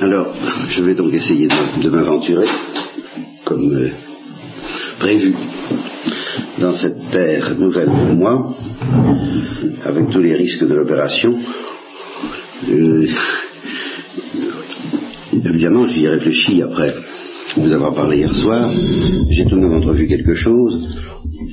[0.00, 0.34] Alors,
[0.68, 2.46] je vais donc essayer de, m'aventurer,
[3.44, 3.90] comme euh,
[4.98, 5.34] prévu,
[6.58, 8.54] dans cette terre nouvelle pour moi,
[9.84, 11.36] avec tous les risques de l'opération.
[12.68, 13.08] Euh,
[15.32, 16.94] évidemment, j'y ai réfléchi après
[17.56, 18.72] vous avoir parlé hier soir.
[19.30, 20.86] J'ai tout de même entrevu quelque chose.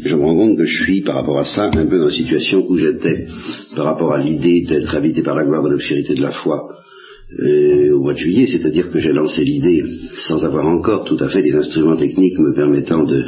[0.04, 2.12] Je me rends compte que je suis, par rapport à ça, un peu dans la
[2.12, 3.28] situation où j'étais,
[3.76, 6.70] par rapport à l'idée d'être habité par la gloire de l'obscurité de la foi
[7.40, 9.84] euh, au mois de juillet, c'est-à-dire que j'ai lancé l'idée
[10.28, 13.24] sans avoir encore tout à fait les instruments techniques me permettant de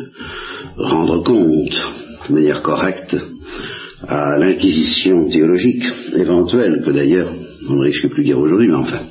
[0.76, 1.82] rendre compte
[2.28, 3.16] de manière correcte
[4.06, 5.86] à l'inquisition théologique
[6.16, 7.32] éventuelle, que d'ailleurs
[7.70, 9.04] on ne risque plus guère aujourd'hui, mais enfin,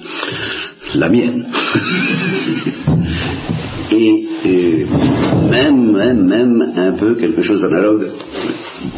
[0.95, 1.47] la mienne.
[3.95, 4.87] Et
[5.51, 8.11] même, même, même un peu quelque chose d'analogue,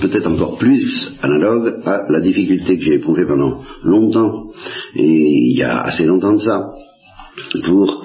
[0.00, 4.50] peut-être encore plus analogue à la difficulté que j'ai éprouvée pendant longtemps,
[4.94, 6.72] et il y a assez longtemps de ça,
[7.64, 8.04] pour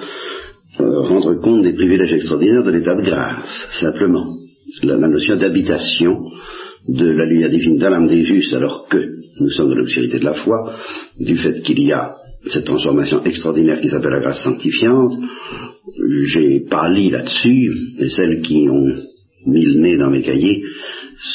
[0.80, 4.36] euh, rendre compte des privilèges extraordinaires de l'état de grâce, simplement.
[4.82, 6.30] La, notion d'habitation
[6.88, 8.98] de la lumière divine dans l'âme des justes, alors que
[9.40, 10.74] nous sommes dans l'obscurité de la foi,
[11.18, 12.14] du fait qu'il y a
[12.46, 15.12] cette transformation extraordinaire qui s'appelle la grâce sanctifiante,
[16.26, 18.94] j'ai lu là-dessus, et celles qui ont
[19.46, 20.62] mis le nez dans mes cahiers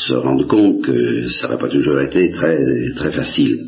[0.08, 2.64] se rendent compte que ça n'a pas toujours été très,
[2.96, 3.60] très facile.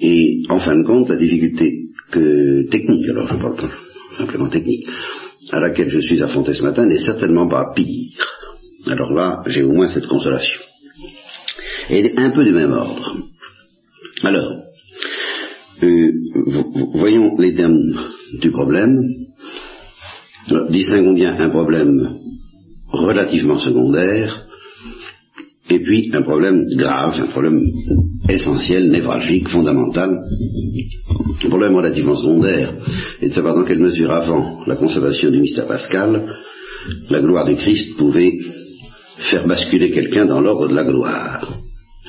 [0.00, 3.70] Et en fin de compte, la difficulté que, technique, alors je parle
[4.18, 4.86] simplement technique,
[5.50, 8.26] à laquelle je suis affronté ce matin n'est certainement pas pire.
[8.86, 10.60] Alors là, j'ai au moins cette consolation.
[11.90, 13.16] Et un peu du même ordre.
[14.24, 14.64] Alors,
[15.82, 16.12] euh,
[16.94, 17.80] voyons les termes
[18.40, 19.00] du problème.
[20.70, 22.18] Distinguons bien un problème
[22.88, 24.46] relativement secondaire
[25.70, 27.62] et puis un problème grave, un problème
[28.28, 30.18] essentiel, névralgique, fondamental.
[31.42, 32.74] Le problème relativement secondaire
[33.20, 36.28] est de savoir dans quelle mesure avant la conservation du mystère pascal,
[37.08, 38.38] la gloire du Christ pouvait
[39.30, 41.58] faire basculer quelqu'un dans l'ordre de la gloire,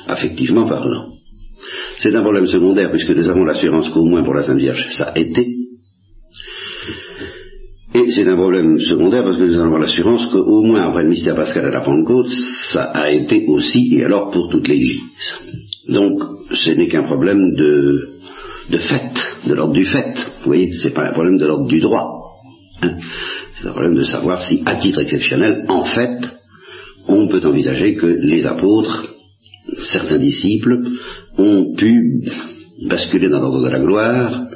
[0.06, 1.08] affectivement parlant.
[2.00, 5.04] C'est un problème secondaire puisque nous avons l'assurance qu'au moins pour la Sainte Vierge, ça
[5.04, 5.53] a été.
[7.94, 11.36] Et c'est un problème secondaire parce que nous avons l'assurance qu'au moins après le mystère
[11.36, 12.26] pascal à la Pentecôte,
[12.72, 15.00] ça a été aussi, et alors pour toute l'Église.
[15.88, 18.18] Donc, ce n'est qu'un problème de,
[18.70, 19.12] de fait,
[19.46, 20.12] de l'ordre du fait.
[20.40, 22.34] Vous voyez, c'est pas un problème de l'ordre du droit.
[22.82, 22.96] Hein.
[23.54, 26.18] c'est un problème de savoir si, à titre exceptionnel, en fait,
[27.06, 29.06] on peut envisager que les apôtres,
[29.78, 30.80] certains disciples,
[31.38, 32.24] ont pu
[32.88, 34.46] basculer dans l'ordre de la gloire,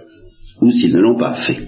[0.60, 1.67] ou s'ils ne l'ont pas fait.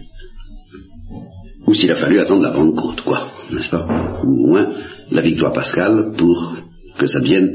[1.70, 3.86] Ou s'il a fallu attendre la Pentecôte, quoi, n'est-ce pas?
[4.25, 4.70] Ou au moins
[5.12, 6.56] la victoire pascale pour
[6.98, 7.48] que ça devienne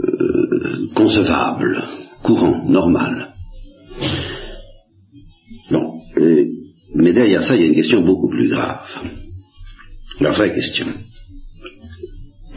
[0.00, 1.82] euh, concevable,
[2.22, 3.34] courant, normal.
[5.72, 5.98] Bon,
[6.94, 8.86] mais derrière ça, il y a une question beaucoup plus grave.
[10.20, 10.86] La vraie question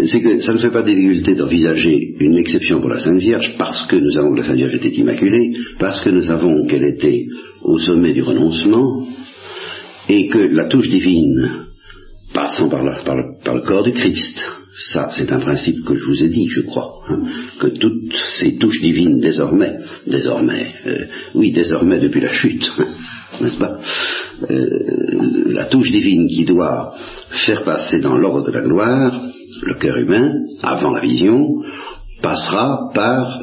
[0.08, 3.56] c'est que ça ne fait pas de difficulté d'envisager une exception pour la Sainte Vierge
[3.58, 6.84] parce que nous avons que la Sainte Vierge était immaculée, parce que nous savons qu'elle
[6.84, 7.26] était
[7.64, 9.08] au sommet du renoncement,
[10.08, 11.66] et que la touche divine,
[12.34, 14.46] passant par, le, corps du Christ,
[14.92, 17.22] ça c'est un principe que je vous ai dit, je crois, hein,
[17.60, 22.70] que toutes ces touches divines désormais, désormais, euh, oui désormais depuis la chute,
[23.42, 23.80] n'est-ce pas
[24.50, 26.94] euh, La touche divine qui doit
[27.46, 29.22] faire passer dans l'ordre de la gloire,
[29.64, 31.62] le cœur humain, avant la vision,
[32.22, 33.42] passera par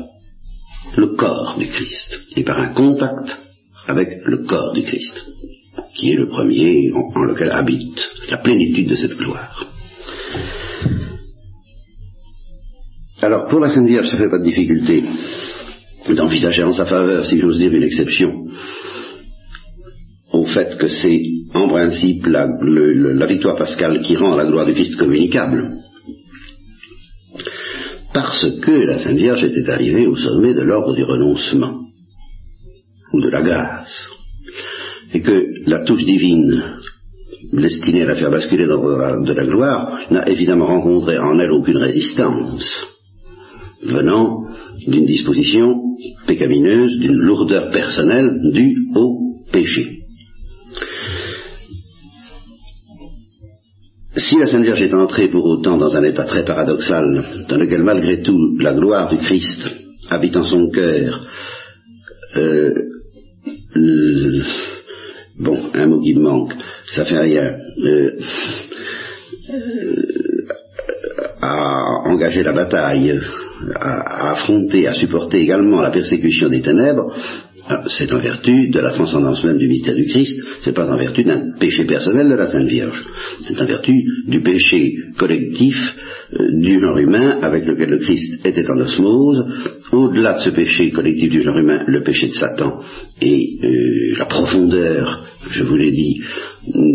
[0.97, 3.41] le corps du Christ et par un contact
[3.87, 5.25] avec le corps du Christ,
[5.95, 9.67] qui est le premier en, lequel habite la plénitude de cette gloire.
[13.21, 15.05] Alors, pour la Sainte Vierge, ça ne fait pas de difficulté
[16.09, 18.47] d'envisager en sa faveur, si j'ose dire, une exception
[20.33, 21.21] au fait que c'est
[21.55, 25.71] en principe la, la victoire pascale qui rend la gloire du Christ communicable
[28.13, 31.81] parce que la Sainte Vierge était arrivée au sommet de l'ordre du renoncement,
[33.13, 34.09] ou de la grâce,
[35.13, 36.63] et que la touche divine
[37.53, 38.81] destinée à la faire basculer dans
[39.23, 42.87] de la gloire n'a évidemment rencontré en elle aucune résistance,
[43.83, 44.45] venant
[44.87, 45.75] d'une disposition
[46.27, 49.99] pécamineuse, d'une lourdeur personnelle due au péché.
[54.17, 57.83] Si la Sainte Vierge est entrée pour autant dans un état très paradoxal, dans lequel
[57.83, 59.69] malgré tout la gloire du Christ
[60.11, 61.27] habite en son cœur,
[62.37, 62.73] euh,
[65.39, 66.55] bon, un mot qui me manque,
[66.95, 68.19] ça fait rien, euh,
[71.41, 73.21] à engager la bataille,
[73.75, 77.15] à, affronter, à supporter également la persécution des ténèbres,
[77.87, 81.25] c'est en vertu de la transcendance même du mystère du Christ, c'est pas en vertu
[81.25, 83.05] d'un péché personnel de la Sainte Vierge,
[83.43, 83.93] c'est en vertu
[84.27, 85.77] du péché collectif
[86.33, 89.47] euh, du genre humain avec lequel le Christ était en osmose,
[89.93, 92.81] au-delà de ce péché collectif du genre humain, le péché de Satan
[93.21, 96.23] et euh, la profondeur, je vous l'ai dit,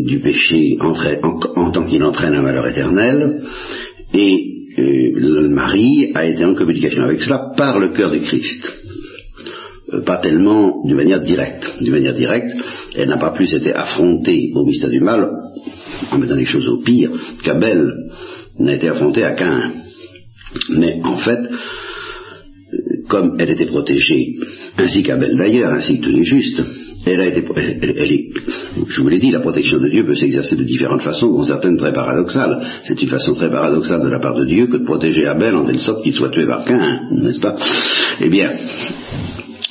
[0.06, 3.44] du péché en, en tant qu'il entraîne un malheur éternel,
[4.14, 8.64] et euh, Marie a été en communication avec cela par le cœur du Christ.
[9.94, 11.82] Euh, pas tellement d'une manière directe.
[11.82, 12.54] D'une manière directe,
[12.96, 15.30] elle n'a pas plus été affrontée au mystère du mal,
[16.12, 17.12] en mettant les choses au pire,
[17.44, 17.92] qu'Abel
[18.60, 19.72] n'a été affrontée à Cain.
[20.70, 22.78] Mais en fait, euh,
[23.08, 24.34] comme elle était protégée,
[24.78, 26.62] ainsi qu'Abel d'ailleurs, ainsi que tous les justes,
[27.12, 27.44] elle a été,
[28.88, 31.78] je vous l'ai dit, la protection de Dieu peut s'exercer de différentes façons, dont certaines
[31.78, 32.66] très paradoxales.
[32.84, 35.66] C'est une façon très paradoxale de la part de Dieu que de protéger Abel en
[35.66, 37.56] telle sorte qu'il soit tué par Cain, n'est-ce pas?
[38.22, 38.52] Eh bien,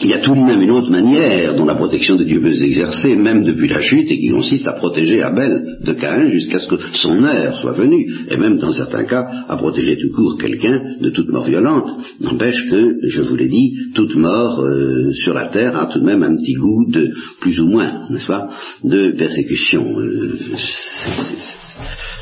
[0.00, 2.52] il y a tout de même une autre manière dont la protection de Dieu peut
[2.52, 6.66] s'exercer, même depuis la chute, et qui consiste à protéger Abel de Cain jusqu'à ce
[6.66, 10.78] que son heure soit venue, et même dans certains cas à protéger tout court quelqu'un
[11.00, 11.88] de toute mort violente.
[12.20, 16.04] N'empêche que, je vous l'ai dit, toute mort euh, sur la terre a tout de
[16.04, 17.10] même un petit goût de
[17.40, 18.50] plus ou moins, n'est-ce pas,
[18.84, 19.82] de persécution.
[19.98, 20.38] Euh,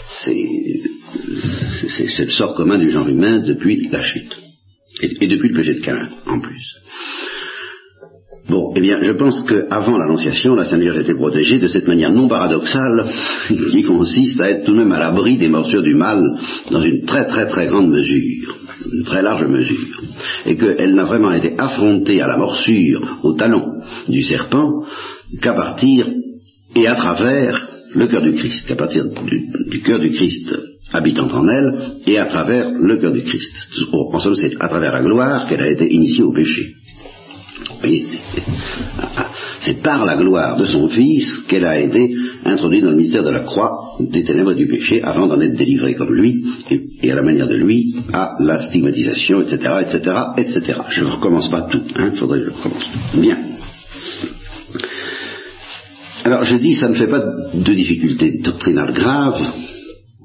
[0.06, 0.35] c'est
[2.25, 4.37] le sort commun du genre humain depuis la chute.
[5.03, 6.76] Et, et depuis le péché de Cain, en plus.
[8.46, 12.12] Bon, eh bien, je pense qu'avant l'Annonciation, la Sainte Vierge était protégée de cette manière
[12.12, 13.06] non paradoxale
[13.70, 16.23] qui consiste à être tout de même à l'abri des morsures du mal
[16.70, 18.55] dans une très très très grande mesure,
[18.93, 20.02] une très large mesure,
[20.44, 24.85] et qu'elle n'a vraiment été affrontée à la morsure, au talon du serpent,
[25.40, 26.06] qu'à partir
[26.76, 30.55] et à travers le cœur du Christ, qu'à partir du, du cœur du Christ
[30.93, 33.55] habitant en elle, et à travers le cœur du Christ.
[33.90, 36.75] En somme, c'est à travers la gloire qu'elle a été initiée au péché
[39.61, 42.14] c'est par la gloire de son Fils qu'elle a été
[42.44, 45.55] introduite dans le mystère de la croix des ténèbres et du péché, avant d'en être
[45.55, 46.44] délivrée comme lui,
[47.02, 50.81] et, à la manière de lui, à la stigmatisation, etc., etc., etc.
[50.90, 53.20] Je ne recommence pas tout, hein, faudrait que je recommence tout.
[53.20, 53.38] Bien.
[56.25, 57.22] Alors je dis, ça ne fait pas
[57.52, 59.43] de difficulté doctrinale grave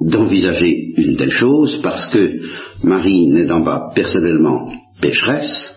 [0.02, 2.40] d'envisager une telle chose, parce que
[2.84, 4.72] Marie n'étant pas personnellement
[5.02, 5.76] pécheresse,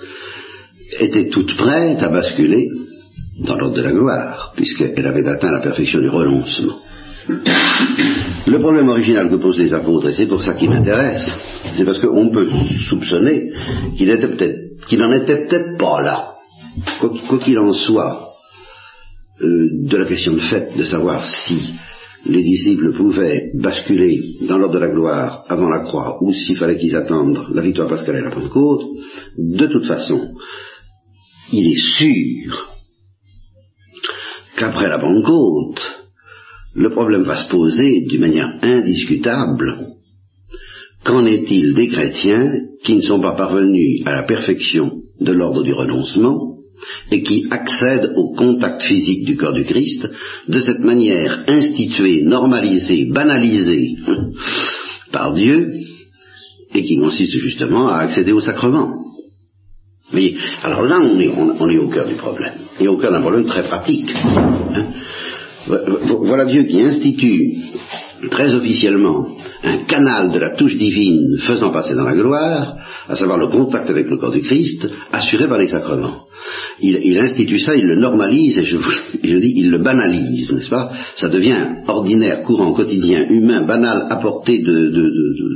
[0.99, 2.69] était toute prête à basculer
[3.47, 6.79] dans l'ordre de la gloire, puisqu'elle avait atteint la perfection du renoncement.
[7.29, 11.33] Le problème original que posent les apôtres, et c'est pour ça qu'il m'intéresse,
[11.75, 12.49] c'est parce qu'on peut
[12.89, 13.51] soupçonner
[13.97, 16.29] qu'il n'en était peut-être pas là.
[17.29, 18.33] Quoi qu'il en soit,
[19.41, 21.75] euh, de la question de fait de savoir si
[22.25, 26.79] les disciples pouvaient basculer dans l'ordre de la gloire avant la croix, ou s'il fallait
[26.79, 28.85] qu'ils attendent la victoire pascale et la Pentecôte,
[29.37, 30.21] de toute façon,
[31.53, 32.77] il est sûr
[34.57, 35.93] qu'après la Pentecôte,
[36.75, 39.87] le problème va se poser d'une manière indiscutable.
[41.05, 42.51] Qu'en est-il des chrétiens
[42.85, 46.57] qui ne sont pas parvenus à la perfection de l'ordre du renoncement
[47.11, 50.09] et qui accèdent au contact physique du corps du Christ
[50.49, 53.97] de cette manière instituée, normalisée, banalisée
[55.13, 55.75] par Dieu
[56.75, 59.12] et qui consiste justement à accéder au sacrement?
[60.13, 62.55] Voyez Alors là, on est, on, est, au cœur du problème.
[62.81, 64.15] Et au cœur d'un problème très pratique.
[64.15, 64.87] Hein.
[65.67, 67.55] voilà Dieu qui institue
[68.31, 69.27] très officiellement
[69.63, 72.77] un canal de la touche divine faisant passer dans la gloire,
[73.09, 76.27] à savoir le contact avec le corps du Christ, assuré par les sacrements.
[76.81, 78.77] Il, institue ça, il le normalise, et je,
[79.23, 80.93] je dis, il le banalise, n'est-ce pas?
[81.17, 85.53] Ça devient ordinaire, courant, quotidien, humain, banal, à portée de, de, de, de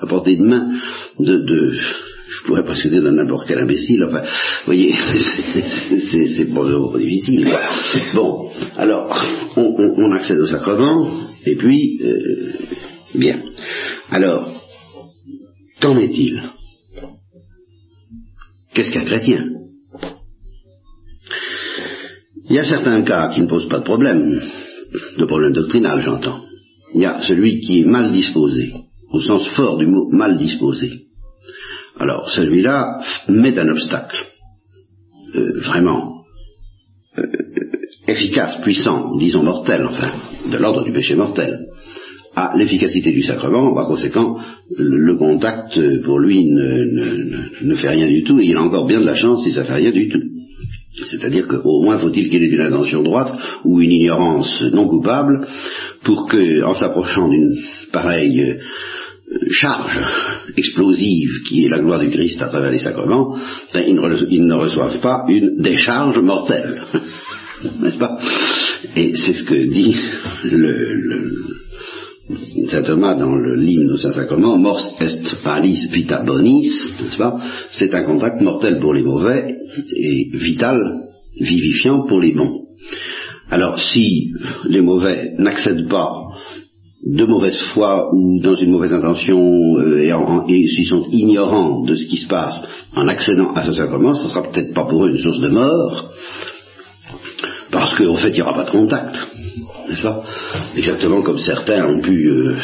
[0.00, 0.70] à portée de main,
[1.18, 1.74] de,
[2.44, 4.94] je pourrais presque dire de n'importe quel imbécile, enfin, vous voyez,
[6.36, 7.48] c'est pas difficile.
[8.14, 9.18] Bon, alors,
[9.56, 12.52] on, accède au sacrement, et puis, euh,
[13.14, 13.42] bien.
[14.10, 14.60] Alors,
[15.80, 16.42] qu'en est-il?
[18.74, 19.46] Qu'est-ce qu'un chrétien?
[22.50, 24.38] Il y a certains cas qui ne posent pas de problème,
[25.16, 26.42] de problème doctrinal, j'entends.
[26.94, 28.74] Il y a celui qui est mal disposé,
[29.10, 31.03] au sens fort du mot mal disposé.
[31.98, 34.16] Alors celui-là met un obstacle,
[35.36, 36.24] euh, vraiment
[37.18, 37.22] euh,
[38.08, 40.12] efficace, puissant, disons mortel, enfin,
[40.50, 41.60] de l'ordre du péché mortel,
[42.34, 44.38] à l'efficacité du sacrement, par conséquent,
[44.76, 49.06] le, contact pour lui ne, fait rien du tout, et il a encore bien de
[49.06, 50.22] la chance si ça fait rien du tout.
[51.06, 53.32] C'est-à-dire qu'au moins faut-il qu'il ait une intention droite
[53.64, 55.46] ou une ignorance non coupable
[56.04, 57.52] pour que, en s'approchant d'une
[57.92, 58.58] pareille
[59.50, 59.98] charge
[60.56, 63.36] explosive qui est la gloire du Christ à travers les sacrements,
[63.72, 66.82] ben, ils, ne reçoivent pas une décharge mortelle.
[67.80, 68.18] N'est-ce pas?
[68.96, 69.96] Et c'est ce que dit
[70.44, 71.34] le,
[72.66, 76.70] Saint Thomas dans le l'hymne au Saint-Sacrement, mors est palis vita bonis,
[77.02, 77.38] n'est-ce pas?
[77.70, 79.56] C'est un contact mortel pour les mauvais
[79.96, 80.78] et vital,
[81.38, 82.66] vivifiant pour les bons.
[83.50, 84.32] Alors si
[84.66, 86.24] les mauvais n'accèdent pas
[87.06, 92.06] de mauvaise foi ou dans une mauvaise intention euh, et, s'ils sont ignorants de ce
[92.06, 92.62] qui se passe
[92.96, 96.12] en accédant à ce sacrement, ce sera peut-être pas pour eux une source de mort,
[97.70, 99.16] parce qu'en fait il n'y aura pas de contact,
[99.88, 100.24] n'est-ce pas?
[100.76, 102.56] Exactement comme certains ont pu euh,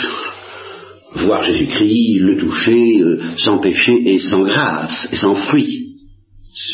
[1.16, 5.86] voir Jésus-Christ, le toucher, euh, sans péché et sans grâce et sans fruit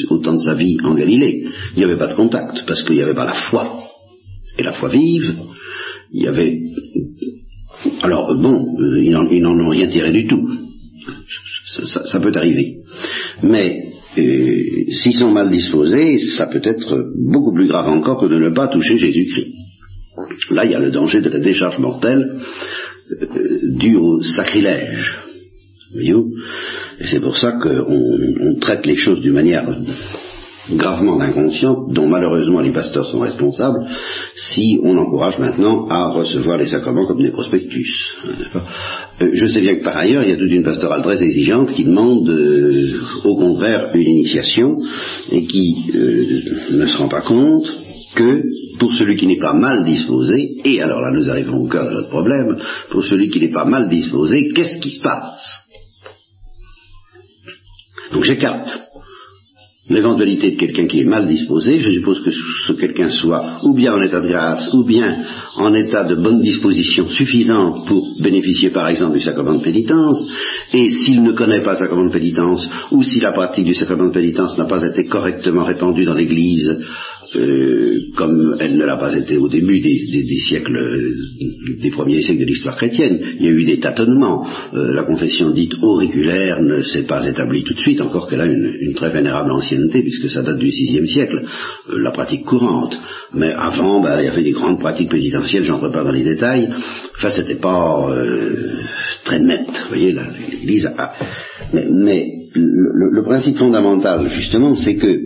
[0.08, 1.44] au temps de sa vie en Galilée.
[1.74, 3.84] Il n'y avait pas de contact, parce qu'il n'y avait pas la foi.
[4.58, 5.36] Et la foi vive,
[6.12, 6.60] il y avait
[8.06, 10.48] alors, bon, euh, ils n'en ont rien tiré du tout.
[12.06, 12.76] Ça, peut arriver.
[13.42, 13.82] Mais
[14.16, 18.50] euh, s'ils sont mal disposés, ça peut être beaucoup plus grave encore que de ne
[18.50, 19.52] pas toucher Jésus-Christ.
[20.52, 22.38] Là, il y a le danger de la décharge mortelle
[23.10, 25.18] euh, due au sacrilège.
[25.98, 26.12] Et
[27.10, 29.66] c'est pour ça qu'on traite les choses d'une manière
[30.70, 33.86] gravement inconsciente, dont malheureusement les pasteurs sont responsables,
[34.34, 38.16] si on encourage maintenant à recevoir les sacrements comme des prospectus.
[39.20, 41.72] Euh, je sais bien que par ailleurs, il y a toute une pastorale très exigeante
[41.72, 44.76] qui demande euh, au contraire une initiation
[45.30, 46.40] et qui euh,
[46.72, 47.66] ne se rend pas compte
[48.14, 48.42] que
[48.78, 51.94] pour celui qui n'est pas mal disposé, et alors là nous arrivons au cœur de
[51.94, 52.58] notre problème,
[52.90, 55.60] pour celui qui n'est pas mal disposé, qu'est-ce qui se passe?
[58.12, 58.86] Donc j'écarte
[59.88, 63.94] l'éventualité de quelqu'un qui est mal disposé, je suppose que ce quelqu'un soit ou bien
[63.94, 65.24] en état de grâce, ou bien
[65.56, 70.26] en état de bonne disposition suffisante pour bénéficier par exemple du sacrement de pénitence,
[70.72, 74.08] et s'il ne connaît pas le sacrement de pénitence, ou si la pratique du sacrement
[74.08, 76.78] de pénitence n'a pas été correctement répandue dans l'Église,
[77.34, 81.12] euh, comme elle ne l'a pas été au début des, siècles,
[81.82, 83.18] des premiers siècles de l'histoire chrétienne.
[83.40, 84.46] Il y a eu des tâtonnements.
[84.74, 88.46] Euh, la confession dite auriculaire ne s'est pas établie tout de suite, encore qu'elle a
[88.46, 91.42] une, très vénérable ancienneté, puisque ça date du VIe siècle,
[91.90, 92.96] euh, la pratique courante.
[93.34, 96.68] Mais avant, ben, il y avait des grandes pratiques pénitentielles, j'entre pas dans les détails.
[97.16, 98.08] Enfin, c'était pas
[99.24, 99.66] très net.
[99.66, 100.14] Vous voyez,
[100.50, 101.12] l'Église a...
[101.72, 105.20] Mais, le principe fondamental, justement, c'est que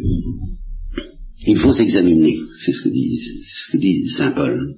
[1.46, 4.76] il faut s'examiner, c'est ce que dit, ce que dit Saint Paul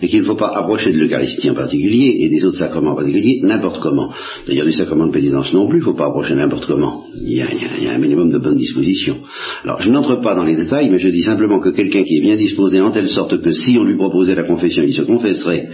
[0.00, 2.96] et qu'il ne faut pas approcher de l'Eucharistie en particulier et des autres sacrements en
[2.96, 4.12] particulier n'importe comment.
[4.46, 7.04] D'ailleurs, du sacrement de pénitence non plus, il ne faut pas approcher n'importe comment.
[7.14, 9.18] Il y, a, un minimum de bonne disposition.
[9.64, 12.22] Alors, je n'entre pas dans les détails, mais je dis simplement que quelqu'un qui est
[12.22, 15.68] bien disposé en telle sorte que si on lui proposait la confession, il se confesserait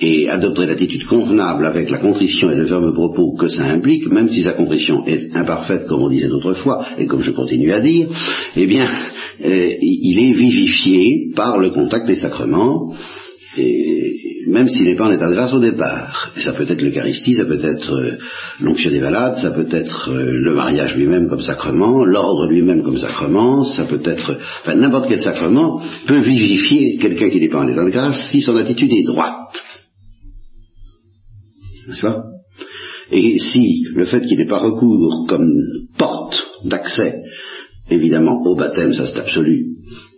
[0.00, 4.30] et adopterait l'attitude convenable avec la contrition et le ferme propos que ça implique, même
[4.30, 8.08] si sa contrition est imparfaite, comme on disait autrefois, et comme je continue à dire,
[8.56, 8.88] eh bien,
[9.44, 12.94] euh, il est vivifié par le contact des sacrements,
[14.46, 16.32] même s'il n'est pas en état de grâce au départ.
[16.36, 18.18] Et ça peut être l'Eucharistie, ça peut être euh,
[18.60, 22.98] l'onction des malades, ça peut être euh, le mariage lui-même comme sacrement, l'ordre lui-même comme
[22.98, 27.68] sacrement, ça peut être, enfin n'importe quel sacrement peut vivifier quelqu'un qui n'est pas en
[27.68, 29.62] état de grâce si son attitude est droite.
[31.88, 32.06] N'est-ce
[33.12, 35.50] Et si le fait qu'il n'ait pas recours comme
[35.98, 37.20] porte d'accès,
[37.90, 39.66] évidemment, au baptême, ça c'est absolu,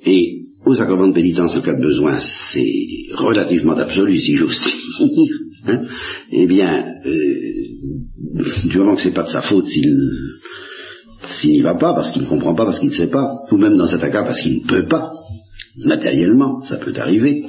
[0.04, 2.73] et au sacrement de pénitence, en cas de besoin, c'est
[3.14, 5.28] relativement absolu, si j'ose dire.
[5.64, 5.85] Hein
[6.33, 7.52] eh bien, euh,
[8.64, 9.95] du moment que c'est pas de sa faute s'il
[11.25, 13.57] s'il n'y va pas, parce qu'il ne comprend pas, parce qu'il ne sait pas, ou
[13.57, 15.12] même dans cet cas parce qu'il ne peut pas,
[15.76, 17.45] matériellement, ça peut arriver,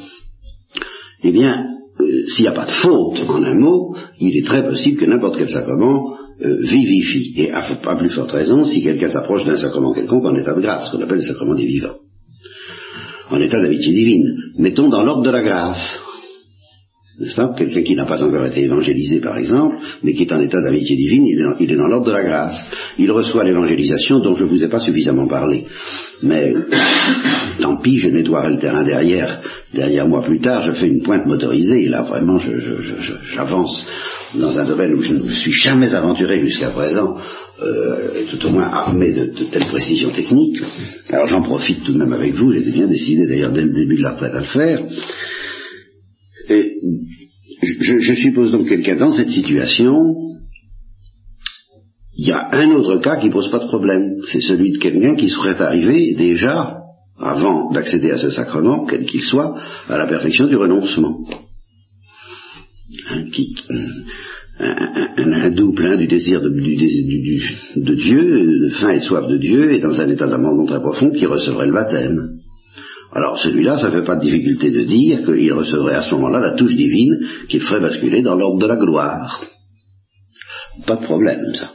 [1.23, 1.65] eh bien,
[1.99, 5.05] euh, s'il n'y a pas de faute, en un mot, il est très possible que
[5.05, 7.33] n'importe quel sacrement euh, vivifie.
[7.37, 10.61] Et à, à, plus forte raison, si quelqu'un s'approche d'un sacrement quelconque en état de
[10.61, 11.97] grâce, qu'on appelle le sacrement des vivants
[13.29, 14.27] en état d'amitié divine.
[14.57, 16.02] Mettons dans l'ordre de la grâce.
[17.19, 20.41] N'est-ce pas Quelqu'un qui n'a pas encore été évangélisé, par exemple, mais qui est en
[20.41, 22.67] état d'amitié divine, il est dans, l'ordre de la grâce.
[22.97, 25.65] Il reçoit l'évangélisation dont je ne vous ai pas suffisamment parlé.
[26.23, 26.53] Mais
[27.61, 29.41] tant pis, je nettoierai le terrain derrière.
[29.73, 31.83] Derrière moi plus tard, je fais une pointe motorisée.
[31.83, 32.39] Et là, vraiment,
[33.35, 33.85] j'avance
[34.33, 37.15] dans un domaine où je ne me suis jamais aventuré jusqu'à présent,
[37.61, 40.59] euh, tout au moins armé de, de telles précisions techniques.
[41.09, 43.97] Alors j'en profite tout de même avec vous, j'étais bien décidé d'ailleurs dès le début
[43.97, 44.79] de la retraite à le faire.
[47.79, 49.93] Je, suppose donc quelqu'un dans cette situation,
[52.15, 55.15] il y a un autre cas qui pose pas de problème, c'est celui de quelqu'un
[55.15, 56.77] qui serait arrivé déjà,
[57.19, 59.55] avant d'accéder à ce sacrement, quel qu'il soit,
[59.87, 61.19] à la perfection du renoncement.
[64.59, 69.71] un, hindou plein du désir de, de Dieu, de faim et de soif de Dieu,
[69.71, 72.37] et dans un état d'abandon très profond, qui recevrait le baptême.
[73.15, 76.39] Alors celui-là, ça ne fait pas de difficulté de dire qu'il recevrait à ce moment-là
[76.39, 79.41] la touche divine qu'il ferait basculer dans l'ordre de la gloire.
[80.87, 81.71] Pas de problème, ça.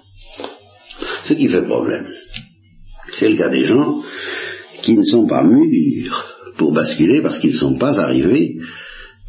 [1.25, 2.09] Ce qui fait problème,
[3.19, 4.03] c'est le cas des gens
[4.83, 6.27] qui ne sont pas mûrs
[6.57, 8.57] pour basculer parce qu'ils ne sont pas arrivés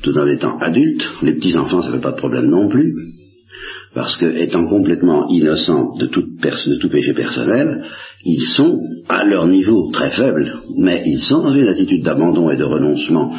[0.02, 1.08] tout en étant adultes.
[1.22, 2.96] Les petits-enfants, ça ne fait pas de problème non plus.
[3.94, 7.86] Parce que, étant complètement innocents de, de tout péché personnel,
[8.24, 8.80] ils sont,
[9.20, 13.34] à leur niveau très faible, mais ils sont dans une attitude d'abandon et de renoncement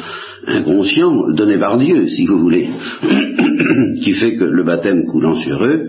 [0.45, 2.69] inconscient, donné par Dieu, si vous voulez,
[4.03, 5.81] qui fait que le baptême coulant sur eux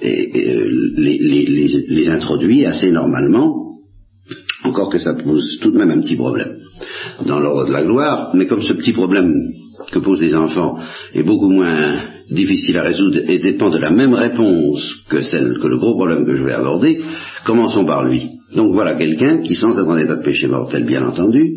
[0.00, 1.18] les,
[1.88, 3.74] les introduit assez normalement,
[4.64, 6.56] encore que ça pose tout de même un petit problème
[7.26, 9.30] dans l'ordre de la gloire, mais comme ce petit problème
[9.92, 10.78] que posent les enfants
[11.12, 15.66] est beaucoup moins difficile à résoudre et dépend de la même réponse que celle que
[15.66, 17.00] le gros problème que je vais aborder,
[17.44, 18.30] commençons par lui.
[18.54, 21.54] Donc voilà quelqu'un qui, sans être en état de péché mortel, bien entendu,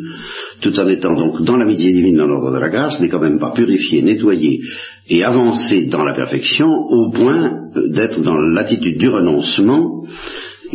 [0.62, 3.40] tout en étant donc dans l'amitié divine, dans l'ordre de la grâce, n'est quand même
[3.40, 4.62] pas purifié, nettoyé
[5.08, 10.04] et avancé dans la perfection au point d'être dans l'attitude du renoncement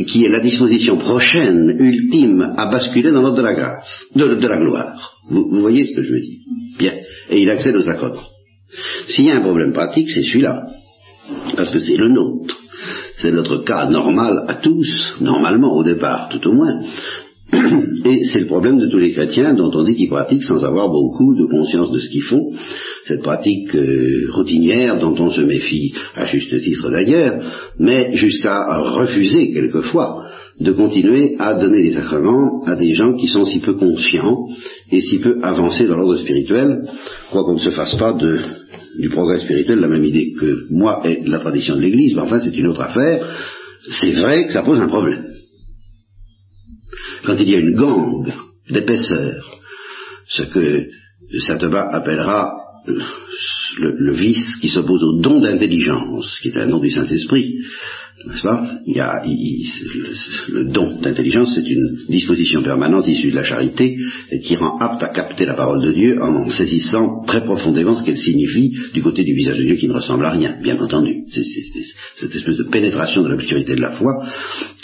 [0.07, 4.59] qui est la disposition prochaine, ultime, à basculer dans l'ordre de la grâce, de, la
[4.59, 5.19] gloire.
[5.29, 6.39] Vous, voyez ce que je veux dire?
[6.79, 6.93] Bien.
[7.31, 8.23] Et il accède aux sacrements.
[9.09, 10.63] S'il y a un problème pratique, c'est celui-là.
[11.57, 12.57] Parce que c'est le nôtre.
[13.17, 16.83] C'est notre cas normal à tous, normalement au départ, tout au moins.
[18.05, 20.89] Et c'est le problème de tous les chrétiens dont on dit qu'ils pratiquent sans avoir
[20.89, 22.53] beaucoup de conscience de ce qu'ils font.
[23.07, 27.43] Cette pratique euh, routinière dont on se méfie, à juste titre d'ailleurs,
[27.79, 30.25] mais jusqu'à refuser quelquefois
[30.61, 34.47] de continuer à donner des sacrements à des gens qui sont si peu conscients
[34.91, 36.89] et si peu avancés dans l'ordre spirituel,
[37.31, 38.39] quoi qu'on ne se fasse pas de,
[38.99, 42.41] du progrès spirituel la même idée que moi et la tradition de l'Église, mais enfin
[42.41, 43.27] c'est une autre affaire.
[43.89, 45.27] C'est vrai que ça pose un problème.
[47.25, 48.33] Quand il y a une gangue
[48.71, 49.61] d'épaisseur,
[50.29, 50.89] ce que
[51.41, 52.53] saint Thomas appellera
[52.87, 57.59] le, vice qui s'oppose au don d'intelligence, qui est un nom du Saint-Esprit,
[58.27, 58.79] n'est-ce pas?
[58.87, 59.23] Il y a,
[60.49, 63.97] le, don d'intelligence, c'est une disposition permanente issue de la charité
[64.45, 68.19] qui rend apte à capter la parole de Dieu en saisissant très profondément ce qu'elle
[68.19, 71.25] signifie du côté du visage de Dieu qui ne ressemble à rien, bien entendu.
[71.31, 71.45] C'est
[72.17, 74.25] cette espèce de pénétration de l'obscurité de la foi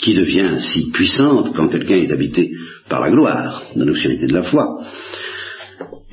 [0.01, 2.51] qui devient si puissante quand quelqu'un est habité
[2.89, 4.83] par la gloire de l'obscurité de la foi.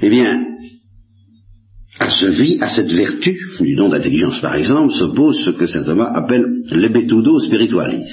[0.02, 0.55] Eh bien,
[1.98, 5.84] à ce vie, à cette vertu du don d'intelligence par exemple, s'oppose ce que saint
[5.84, 8.10] Thomas appelle l'ebetudo spiritualis.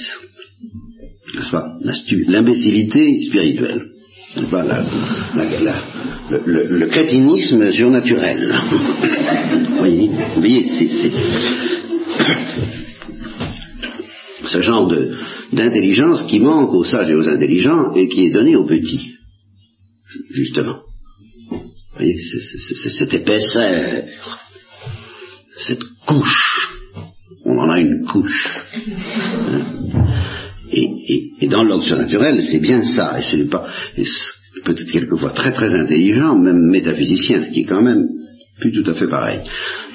[1.34, 1.78] N'est-ce pas?
[2.28, 3.82] L'imbécilité spirituelle.
[4.36, 4.64] N'est-ce pas?
[6.46, 8.54] Le, crétinisme surnaturel.
[9.68, 11.12] vous voyez, c'est
[14.46, 14.90] ce genre
[15.52, 19.14] d'intelligence qui manque aux sages et aux intelligents et qui est donné aux petits,
[20.30, 20.76] justement
[21.96, 24.04] voyez, c'est cette épaisseur,
[25.56, 26.70] cette couche.
[27.44, 28.58] On en a une couche.
[28.76, 29.84] Hein.
[30.72, 33.18] Et, dans l'ordre surnaturel, c'est bien ça.
[33.18, 33.68] Et c'est pas
[34.64, 38.08] peut-être quelquefois très très intelligent, même métaphysicien, ce qui est quand même
[38.60, 39.40] plus tout à fait pareil.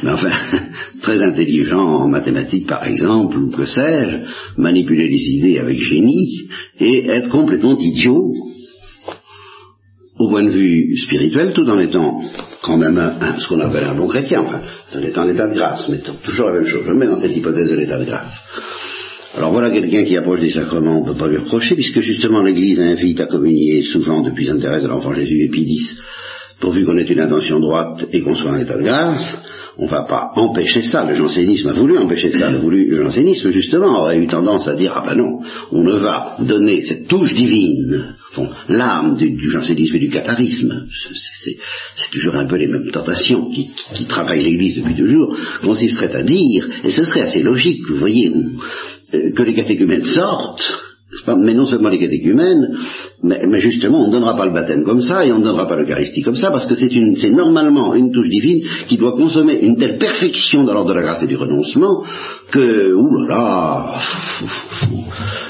[0.03, 0.31] Mais enfin,
[1.01, 7.07] très intelligent en mathématiques par exemple, ou que sais-je, manipuler les idées avec génie, et
[7.07, 8.33] être complètement idiot
[10.19, 12.21] au point de vue spirituel, tout en étant
[12.61, 14.61] quand même un, ce qu'on appelle un bon chrétien, enfin,
[14.93, 16.83] en étant en l'état de grâce, mais toujours la même chose.
[16.85, 18.37] Je mets dans cette hypothèse de l'état de grâce.
[19.35, 22.41] Alors voilà quelqu'un qui approche des sacrements, on ne peut pas lui reprocher, puisque justement
[22.43, 25.65] l'Église invite à communier souvent depuis Sainte Thérèse de l'Enfant Jésus et Pie
[26.59, 29.37] pourvu qu'on ait une intention droite et qu'on soit en état de grâce,
[29.79, 31.05] on ne va pas empêcher ça.
[31.05, 32.51] Le jansénisme a voulu empêcher ça.
[32.51, 35.39] Le, voulu, le jansénisme, justement, aurait eu tendance à dire, ah ben non,
[35.71, 38.15] on ne va donner cette touche divine,
[38.67, 40.87] l'âme du, du, jansénisme et du catharisme.
[41.35, 46.23] C'est toujours un peu les mêmes tentations qui, qui, travaillent l'Église depuis toujours, consisterait à
[46.23, 48.31] dire, et ce serait assez logique, vous voyez,
[49.13, 50.71] euh, que les catéchumènes sortent,
[51.37, 52.77] mais non seulement les catéchumènes,
[53.23, 55.67] mais, mais, justement, on ne donnera pas le baptême comme ça et on ne donnera
[55.67, 56.89] pas l'Eucharistie comme ça parce que c'est,
[57.31, 61.23] normalement une touche divine qui doit consommer une telle perfection dans l'ordre de la grâce
[61.23, 62.03] et du renoncement
[62.51, 63.99] que, oulala,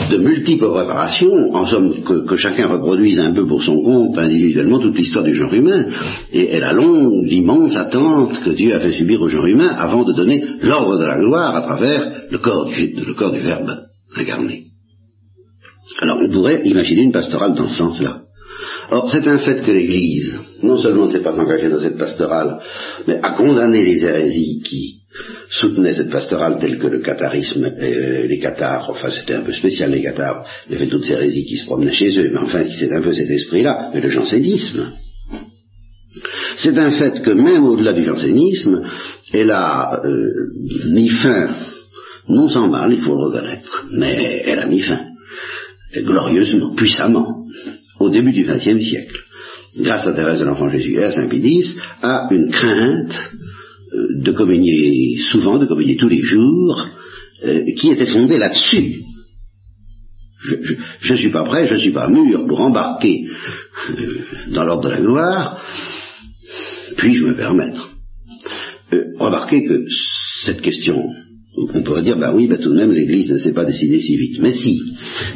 [0.09, 4.97] de multiples préparations, en somme, que, chacun reproduise un peu pour son compte individuellement toute
[4.97, 5.87] l'histoire du genre humain
[6.31, 10.13] et, la longue, l'immense attente que Dieu a fait subir au genre humain avant de
[10.13, 13.75] donner l'ordre de la gloire à travers le corps du Verbe
[14.15, 14.68] incarné.
[15.97, 18.21] Alors on pourrait imaginer une pastorale dans ce sens-là.
[18.91, 22.59] Or, c'est un fait que l'Église, non seulement ne s'est pas engagée dans cette pastorale,
[23.07, 24.99] mais a condamné les hérésies qui
[25.49, 29.91] soutenaient cette pastorale telle que le catharisme, euh, les cathares, enfin c'était un peu spécial
[29.91, 32.63] les cathares, il y avait toutes ces hérésies qui se promenaient chez eux, mais enfin
[32.69, 34.93] c'est un peu cet esprit-là, mais le jansénisme.
[36.57, 38.81] C'est un fait que même au-delà du jansénisme,
[39.33, 41.49] elle a euh, mis fin,
[42.27, 44.99] non sans mal, il faut le reconnaître, mais elle a mis fin,
[45.95, 47.45] glorieusement, puissamment,
[47.99, 49.19] au début du XXe siècle,
[49.77, 53.31] grâce à Thérèse de l'Enfant Jésus et à Saint Pidis, à une crainte
[53.93, 56.87] euh, de communier souvent, de communier tous les jours,
[57.45, 59.01] euh, qui était fondée là-dessus.
[61.01, 63.27] Je ne suis pas prêt, je ne suis pas mûr pour embarquer
[63.89, 64.19] euh,
[64.53, 65.65] dans l'ordre de la gloire,
[66.97, 67.89] puis-je me permettre
[69.19, 69.85] Remarquez que
[70.45, 71.13] cette question
[71.73, 74.15] on pourrait dire, bah oui, bah tout de même, l'Église ne s'est pas décidée si
[74.17, 74.39] vite.
[74.41, 74.79] Mais si,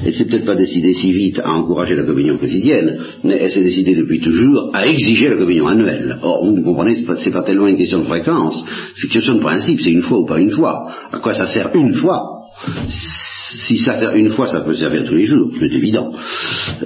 [0.06, 3.64] elle s'est peut-être pas décidée si vite à encourager la communion quotidienne, mais elle s'est
[3.64, 6.18] décidée depuis toujours à exiger la communion annuelle.
[6.22, 8.64] Or, vous comprenez, c'est pas, pas tellement une question de fréquence,
[8.96, 10.92] c'est une question de principe, c'est une fois ou pas une fois.
[11.12, 12.22] À quoi ça sert une fois?
[13.68, 16.12] Si ça sert une fois, ça peut servir tous les jours, c'est évident.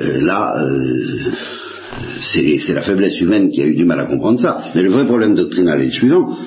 [0.02, 1.32] Euh, là, euh,
[2.21, 4.62] c'est la faiblesse humaine qui a eu du mal à comprendre ça.
[4.76, 6.38] Mais le vrai problème doctrinal est le suivant,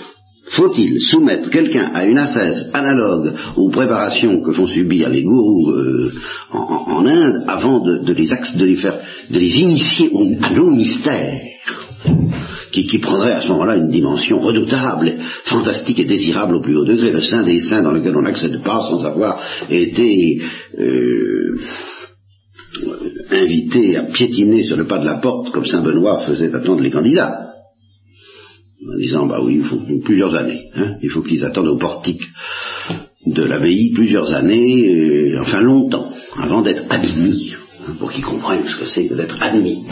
[0.51, 6.13] faut-il soumettre quelqu'un à une ascèse analogue aux préparations que font subir les gourous euh,
[6.51, 10.11] en, Inde avant de, les de, les faire, de les initier
[10.43, 11.41] à nos mystères
[12.73, 16.85] qui, qui prendrait à ce moment-là une dimension redoutable, fantastique et désirable au plus haut
[16.85, 20.41] degré, le saint des saints dans lequel on n'accède pas sans avoir été
[20.79, 21.59] euh,
[23.31, 26.91] invité à piétiner sur le pas de la porte comme Saint Benoît faisait attendre les
[26.91, 27.50] candidats
[28.89, 30.71] en disant bah oui, il faut plusieurs années.
[30.75, 30.97] Hein.
[31.03, 32.23] il faut qu'ils attendent au portique
[33.27, 37.53] de l'abbaye plusieurs années, enfin longtemps, avant d'être admis,
[37.87, 39.85] hein, pour qu'ils comprennent ce que c'est que d'être admis.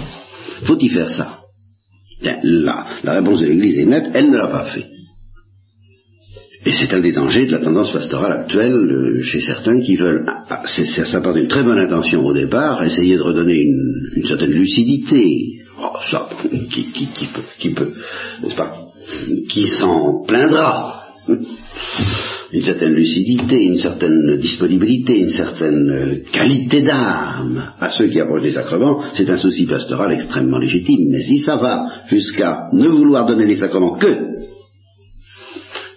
[0.62, 1.40] Faut-il faire ça?
[2.42, 4.86] La, la réponse de l'Église est nette, elle ne l'a pas fait.
[6.66, 10.24] Et c'est un des dangers de la tendance pastorale actuelle euh, chez certains qui veulent,
[10.26, 14.26] ah, ah, ça part d'une très bonne intention au départ, essayer de redonner une, une
[14.26, 16.28] certaine lucidité, Oh, ça,
[16.70, 17.92] qui, peut, qui peut,
[18.42, 18.72] n'est-ce pas,
[19.48, 21.04] qui s'en plaindra?
[22.50, 28.52] Une certaine lucidité, une certaine disponibilité, une certaine qualité d'âme à ceux qui approchent des
[28.52, 31.10] sacrements, c'est un souci pastoral extrêmement légitime.
[31.10, 34.16] Mais si ça va jusqu'à ne vouloir donner les sacrements que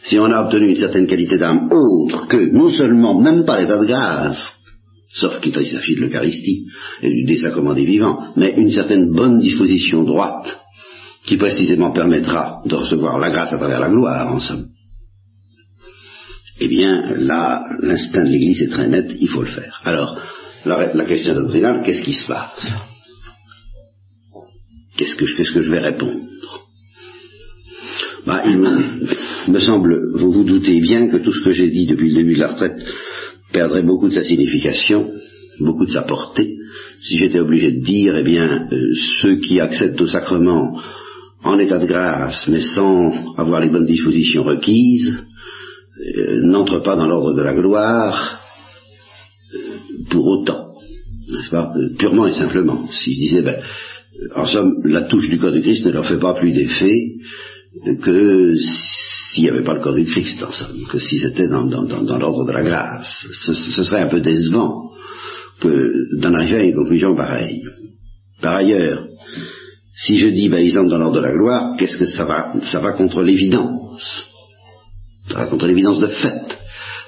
[0.02, 3.78] si on a obtenu une certaine qualité d'âme autre que non seulement même pas l'état
[3.78, 4.61] de grâce,
[5.14, 6.68] sauf qu'il s'agit de l'Eucharistie
[7.02, 10.62] et des vivants, mais une certaine bonne disposition droite
[11.26, 14.68] qui précisément permettra de recevoir la grâce à travers la gloire, en somme.
[16.60, 19.80] Eh bien, là, l'instinct de l'Église est très net, il faut le faire.
[19.84, 20.18] Alors,
[20.66, 22.76] la, question doctrinale, qu'est-ce qui se passe?
[24.96, 26.20] Qu'est-ce que, que je vais répondre?
[28.26, 31.88] Bah, Il me, me semble, vous vous doutez bien que tout ce que j'ai dit
[31.88, 32.78] depuis le début de la retraite
[33.52, 35.12] perdrait beaucoup de sa signification,
[35.60, 36.58] beaucoup de sa portée,
[37.02, 40.80] si j'étais obligé de dire, eh bien, euh, ceux qui acceptent au sacrement
[41.44, 45.18] en état de grâce, mais sans avoir les bonnes dispositions requises,
[46.00, 48.40] euh, n'entrent pas dans l'ordre de la gloire
[49.54, 49.58] euh,
[50.10, 50.68] pour autant,
[51.28, 52.88] n'est-ce pas, purement et simplement.
[52.92, 53.62] Si je disais, ben,
[54.36, 57.16] en somme, la touche du corps de Christ ne leur fait pas plus d'effet
[58.02, 60.44] que s'il n'y avait pas le corps du Christ,
[60.90, 63.26] que si c'était dans, l'ordre de la grâce.
[63.46, 64.92] Ce, serait un peu décevant
[65.62, 67.62] que d'en arriver à une conclusion pareille.
[68.42, 69.06] Par ailleurs,
[69.96, 72.54] si je dis, ben, ils entrent dans l'ordre de la gloire, qu'est-ce que ça va
[72.64, 74.26] Ça va contre l'évidence?
[75.30, 76.58] Ça va contre l'évidence de fait.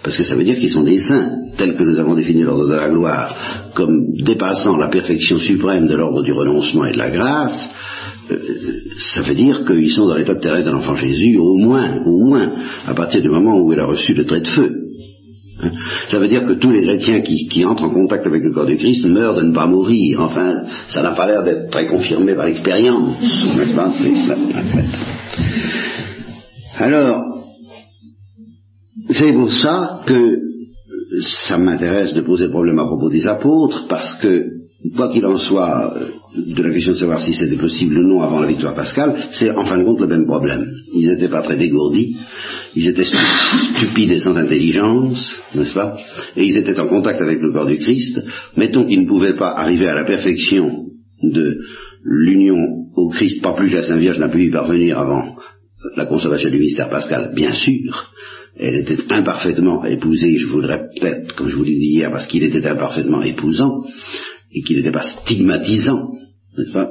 [0.03, 2.67] Parce que ça veut dire qu'ils sont des saints, tels que nous avons défini l'ordre
[2.67, 7.09] de la gloire, comme dépassant la perfection suprême de l'ordre du renoncement et de la
[7.09, 7.69] grâce,
[9.13, 12.25] ça veut dire qu'ils sont dans l'état de Thérèse de l'enfant Jésus, au moins, au
[12.25, 12.53] moins,
[12.85, 14.79] à partir du moment où il a reçu le trait de feu.
[15.61, 15.69] Hein?
[16.09, 18.77] ça veut dire que tous les chrétiens qui, entrent en contact avec le corps du
[18.77, 20.21] Christ meurent de ne pas mourir.
[20.21, 23.17] Enfin, ça n'a pas l'air d'être très confirmé par l'expérience.
[26.77, 27.21] Alors,
[29.09, 30.39] c'est pour ça que
[31.21, 34.62] ça m'intéresse de poser le problème à propos des apôtres, parce que
[34.95, 38.21] quoi qu'il en soit, euh, de la question de savoir si c'était possible ou non
[38.21, 40.65] avant la victoire pascale, c'est en fin de compte le même problème.
[40.93, 42.17] Ils n'étaient pas très dégourdis,
[42.75, 45.97] ils étaient stupides et sans intelligence, n'est-ce pas?
[46.35, 48.21] Et ils étaient en contact avec le corps du Christ.
[48.57, 50.85] Mettons qu'ils ne pouvaient pas arriver à la perfection
[51.21, 51.59] de
[52.03, 52.57] l'union
[52.95, 55.35] au Christ, pas plus que la Sainte Vierge n'a pu y parvenir avant
[55.95, 58.11] la consommation du mystère pascal, bien sûr.
[58.55, 62.27] Elle était imparfaitement épousée, je vous le répète, comme je vous l'ai dit hier, parce
[62.27, 63.83] qu'il était imparfaitement épousant
[64.53, 66.09] et qu'il n'était pas stigmatisant,
[66.57, 66.89] n'est-ce pas?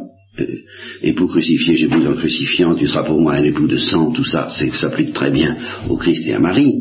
[1.02, 4.48] Époux crucifié, j'épouse en crucifiant, tu seras pour moi un époux de sang, tout ça,
[4.48, 5.56] ça s'applique très bien
[5.88, 6.72] au Christ et à Marie.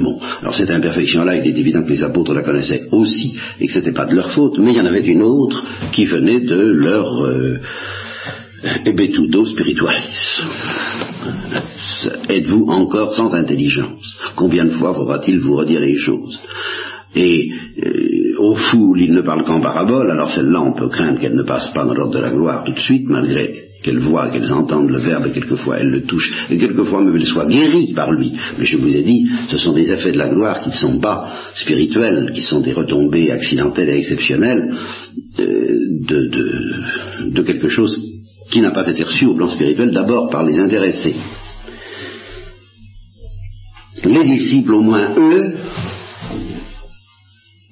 [0.00, 3.72] Bon, alors cette imperfection-là, il est évident que les apôtres la connaissaient aussi, et que
[3.72, 6.40] ce n'était pas de leur faute, mais il y en avait une autre qui venait
[6.40, 7.60] de leur euh,
[8.84, 10.40] ebetudo spiritualis.
[12.28, 14.18] Êtes-vous encore sans intelligence?
[14.34, 16.40] Combien de fois faudra-t-il vous redire les choses?
[17.16, 17.50] Et
[17.82, 21.44] euh, au foule, il ne parle qu'en parabole, alors celle-là, on peut craindre qu'elle ne
[21.44, 24.90] passe pas dans l'ordre de la gloire tout de suite, malgré qu'elles voient, qu'elles entendent
[24.90, 28.34] le verbe, et quelquefois elles le touchent, et quelquefois même elles soient guéries par lui.
[28.58, 30.98] Mais je vous ai dit, ce sont des effets de la gloire qui ne sont
[30.98, 34.74] pas spirituels, qui sont des retombées accidentelles et exceptionnelles
[35.38, 35.44] euh,
[36.06, 37.98] de, de quelque chose
[38.50, 41.16] qui n'a pas été reçu au plan spirituel, d'abord par les intéressés.
[44.04, 45.54] Les disciples, au moins eux,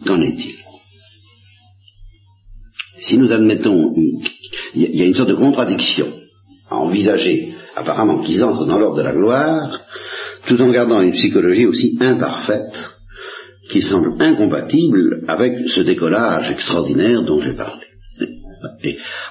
[0.04, 0.56] qu'en est-il?
[2.98, 3.94] Si nous admettons,
[4.74, 6.12] il y a une sorte de contradiction
[6.68, 9.80] à envisager, apparemment qu'ils entrent dans l'ordre de la gloire,
[10.46, 12.90] tout en gardant une psychologie aussi imparfaite,
[13.70, 17.86] qui semble incompatible avec ce décollage extraordinaire dont j'ai parlé.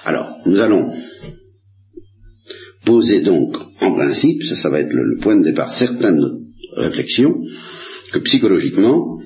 [0.04, 0.92] Alors, nous allons
[2.84, 6.20] poser donc en principe, ça, va être le, point de départ certaines
[6.76, 7.34] réflexions,
[8.12, 9.18] que psychologiquement,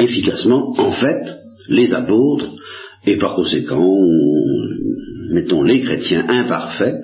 [0.00, 2.52] efficacement, en fait, les apôtres,
[3.06, 3.96] et par conséquent,
[5.32, 7.02] mettons les chrétiens imparfaits,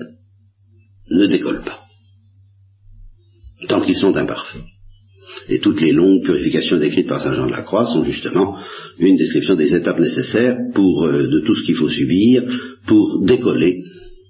[1.11, 1.81] ne décollent pas.
[3.69, 4.63] Tant qu'ils sont imparfaits.
[5.49, 8.57] Et toutes les longues purifications décrites par Saint Jean de la Croix sont justement
[8.99, 12.43] une description des étapes nécessaires pour euh, de tout ce qu'il faut subir
[12.87, 13.83] pour décoller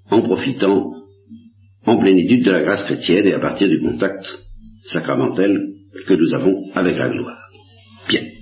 [0.09, 0.93] en profitant
[1.85, 4.25] en plénitude de la grâce chrétienne et à partir du contact
[4.85, 5.57] sacramentel
[6.05, 7.49] que nous avons avec la gloire.
[8.09, 8.36] Bien.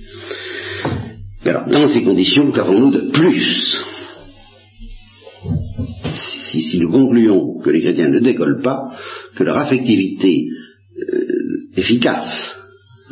[1.46, 3.78] Alors, dans ces conditions, qu'avons-nous de plus.
[6.52, 8.98] Si, si, nous concluons que les chrétiens ne décollent pas,
[9.36, 10.48] que leur affectivité
[10.98, 12.56] euh, efficace,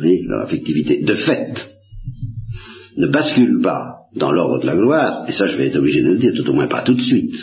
[0.00, 1.54] leur affectivité de fait,
[2.96, 6.10] ne bascule pas dans l'ordre de la gloire, et ça je vais être obligé de
[6.10, 7.36] le dire, tout au moins pas tout de suite,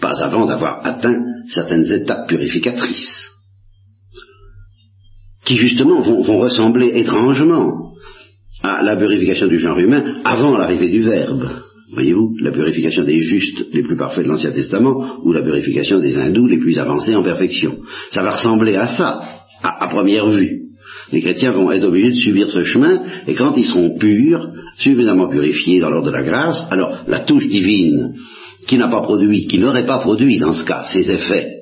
[0.00, 3.30] pas avant d'avoir atteint certaines étapes purificatrices,
[5.44, 7.81] qui justement vont, ressembler étrangement
[8.62, 11.48] à la purification du genre humain avant l'arrivée du Verbe.
[11.92, 16.16] Voyez-vous, la purification des justes les plus parfaits de l'Ancien Testament ou la purification des
[16.16, 17.78] hindous les plus avancés en perfection.
[18.10, 19.22] Ça va ressembler à ça,
[19.62, 20.62] à première vue
[21.12, 24.48] les chrétiens vont être obligés de subir ce chemin, et quand ils seront purs,
[24.78, 28.14] suffisamment purifiés dans l'ordre de la grâce, alors la touche divine,
[28.66, 31.61] qui n'a pas produit, qui n'aurait pas produit dans ce cas ces effets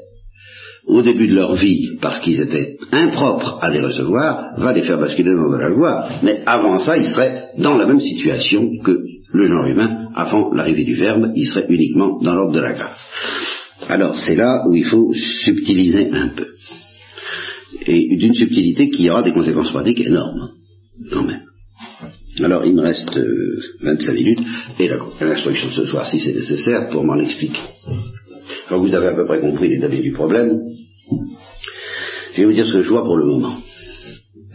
[0.91, 4.99] au début de leur vie, parce qu'ils étaient impropres à les recevoir, va les faire
[4.99, 6.11] basculer dans la gloire.
[6.23, 8.99] Mais avant ça, ils seraient dans la même situation que
[9.33, 13.07] le genre humain, avant l'arrivée du Verbe, ils seraient uniquement dans l'ordre de la grâce.
[13.89, 15.13] Alors c'est là où il faut
[15.45, 16.47] subtiliser un peu
[17.87, 20.51] et d'une subtilité qui aura des conséquences pratiques énormes,
[21.13, 21.43] quand même.
[22.43, 23.19] Alors, il me reste
[23.83, 24.41] 25 euh, minutes,
[24.79, 24.89] et
[25.21, 27.61] l'instruction ce soir, si c'est nécessaire, pour m'en expliquer.
[28.71, 30.61] Alors, vous avez à peu près compris l'état du problème.
[32.35, 33.59] Je vais vous dire ce que je vois pour le moment.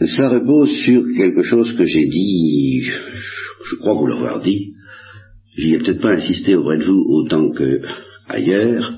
[0.00, 4.72] Ça repose sur quelque chose que j'ai dit, je crois vous l'avoir dit,
[5.58, 7.82] j'y ai peut-être pas insisté auprès de vous autant que
[8.26, 8.94] ailleurs,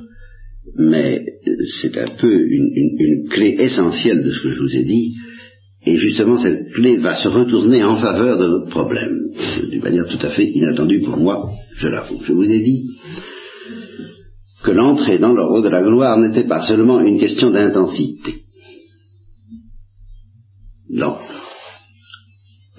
[0.76, 1.24] mais
[1.81, 5.16] c'est un peu une, clé essentielle de ce que je vous ai dit,
[5.85, 9.33] et justement cette clé va se retourner en faveur de notre problème,
[9.68, 12.20] d'une manière tout à fait inattendue pour moi, je l'avoue.
[12.24, 12.87] Je vous ai dit
[14.62, 18.42] que l'entrée dans l'ordre de la gloire n'était pas seulement une question d'intensité
[20.90, 21.18] dans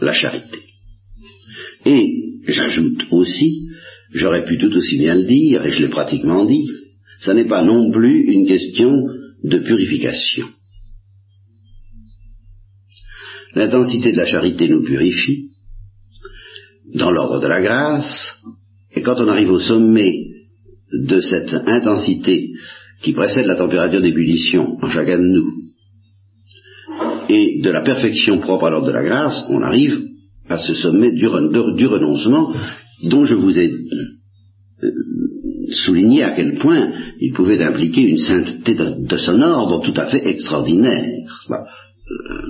[0.02, 0.60] la charité.
[1.86, 3.68] Et j'ajoute aussi,
[4.12, 6.68] j'aurais pu tout aussi bien le dire, et je l'ai pratiquement dit,
[7.22, 8.92] ça n'est pas non plus une question
[9.44, 10.48] de purification.
[13.56, 15.50] L'intensité de la charité nous purifie,
[16.94, 18.36] dans l'ordre de la grâce,
[18.96, 20.29] et quand on arrive au sommet
[20.94, 22.50] de cette intensité
[23.02, 25.54] qui précède la température d'ébullition en chacun de nous,
[27.30, 30.02] et de la perfection propre à l'ordre de la grâce, on arrive
[30.50, 32.54] à ce sommet du, renoncement
[33.04, 33.72] dont je vous ai
[35.72, 40.28] souligner à quel point il pouvait impliquer une sainteté de, son ordre tout à fait
[40.28, 41.06] extraordinaire.
[41.52, 41.56] Euh,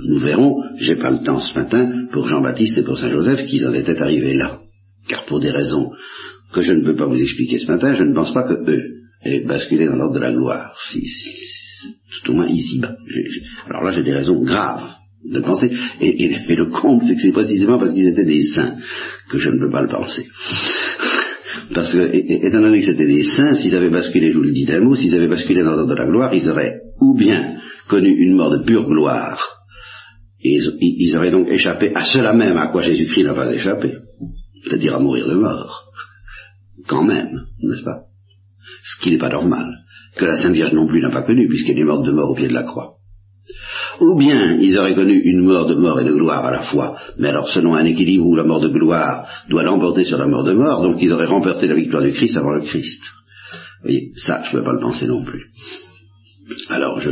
[0.08, 3.74] nous verrons, j'ai pas le temps ce matin, pour Jean-Baptiste et pour Saint-Joseph, qu'ils en
[3.74, 4.60] étaient arrivés là.
[5.06, 5.90] Car pour des raisons
[6.52, 8.82] que je ne peux pas vous expliquer ce matin, je ne pense pas que eux
[9.24, 11.02] aient basculé dans l'ordre de la gloire, si,
[12.22, 12.96] tout au moins ici-bas.
[13.68, 14.90] Alors là, j'ai des raisons graves
[15.24, 18.76] de penser, et, le comble, c'est que c'est précisément parce qu'ils étaient des saints
[19.30, 20.26] que je ne peux pas le penser.
[21.74, 24.64] Parce que, étant donné que c'était des saints, s'ils avaient basculé, je vous le dis
[24.64, 27.56] d'un mot, s'ils avaient basculé dans l'ordre de la gloire, ils auraient ou bien
[27.88, 29.60] connu une mort de pure gloire,
[30.42, 33.92] et ils, auraient donc échappé à cela même à quoi Jésus-Christ n'a pas échappé,
[34.64, 35.84] c'est-à-dire à mourir de mort.
[36.90, 38.00] Quand même, n'est-ce pas?
[38.82, 39.64] Ce qui n'est pas normal,
[40.16, 42.34] que la Sainte Vierge non plus n'a pas connu, puisqu'elle est morte de mort au
[42.34, 42.96] pied de la croix.
[44.00, 46.98] Ou bien ils auraient connu une mort de mort et de gloire à la fois,
[47.16, 50.42] mais alors selon un équilibre où la mort de gloire doit l'emporter sur la mort
[50.42, 53.02] de mort, donc ils auraient remporté la victoire du Christ avant le Christ.
[53.52, 55.44] Vous voyez, ça, je ne peux pas le penser non plus.
[56.70, 57.10] Alors, je,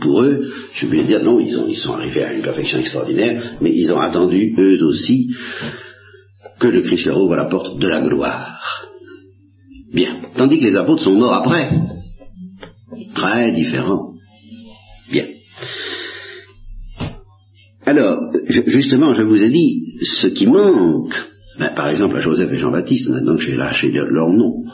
[0.00, 3.56] pour eux, je vais dire non, ils, ont, ils sont arrivés à une perfection extraordinaire,
[3.60, 5.34] mais ils ont attendu, eux aussi,
[6.58, 8.86] que le Christ leur ouvre la porte de la gloire.
[9.92, 10.22] Bien.
[10.36, 11.70] Tandis que les apôtres sont morts après.
[13.14, 14.12] Très différent.
[15.10, 15.26] Bien.
[17.84, 18.16] Alors,
[18.66, 21.14] justement, je vous ai dit, ce qui manque,
[21.58, 24.64] ben, par exemple à Joseph et Jean-Baptiste, maintenant que j'ai lâché leur nom,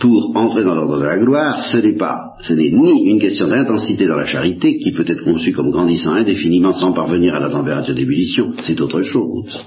[0.00, 3.46] pour entrer dans l'ordre de la gloire, ce n'est pas, ce n'est ni une question
[3.46, 7.50] d'intensité dans la charité, qui peut être conçue comme grandissant indéfiniment sans parvenir à la
[7.50, 9.64] température d'ébullition, c'est autre chose.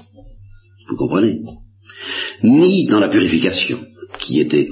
[0.88, 1.40] Vous comprenez?
[2.42, 3.78] Ni dans la purification,
[4.18, 4.68] qui était,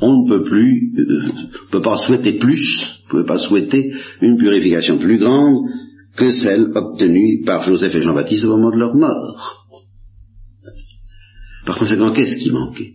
[0.00, 3.92] on ne peut plus, euh, ne peut pas souhaiter plus, on ne peut pas souhaiter
[4.20, 5.68] une purification plus grande
[6.16, 9.66] que celle obtenue par Joseph et Jean-Baptiste au moment de leur mort.
[11.66, 12.94] Par conséquent, qu'est-ce qui manquait?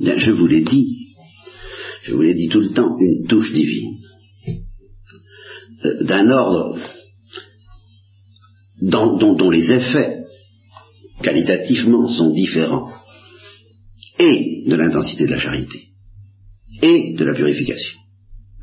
[0.00, 1.08] Je vous l'ai dit,
[2.02, 3.98] je vous l'ai dit tout le temps, une touche divine,
[5.84, 6.78] euh, d'un ordre
[8.80, 10.17] dont, les effets
[11.22, 12.90] qualitativement sont différents,
[14.18, 15.78] et de l'intensité de la charité,
[16.82, 17.98] et de la purification.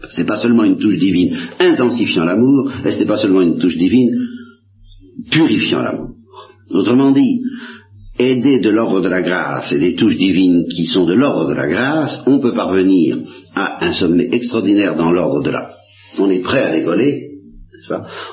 [0.09, 3.57] Ce n'est pas seulement une touche divine intensifiant l'amour, et ce n'est pas seulement une
[3.57, 4.09] touche divine
[5.31, 6.09] purifiant l'amour.
[6.69, 7.41] Autrement dit,
[8.17, 11.53] aidé de l'ordre de la grâce et des touches divines qui sont de l'ordre de
[11.53, 13.17] la grâce, on peut parvenir
[13.55, 15.75] à un sommet extraordinaire dans l'ordre de la...
[16.17, 17.34] On est prêt à décoller,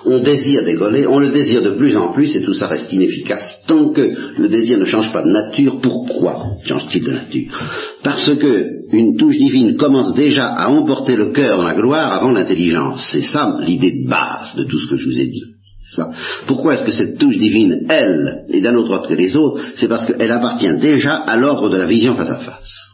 [0.05, 3.63] on désire décoller, on le désire de plus en plus et tout ça reste inefficace.
[3.67, 7.51] Tant que le désir ne change pas de nature, pourquoi change-t-il de nature?
[8.03, 12.31] Parce que une touche divine commence déjà à emporter le cœur dans la gloire avant
[12.31, 13.09] l'intelligence.
[13.11, 15.45] C'est ça l'idée de base de tout ce que je vous ai dit.
[16.47, 19.63] Pourquoi est-ce que cette touche divine, elle, est d'un autre ordre que les autres?
[19.77, 22.93] C'est parce qu'elle appartient déjà à l'ordre de la vision face à face.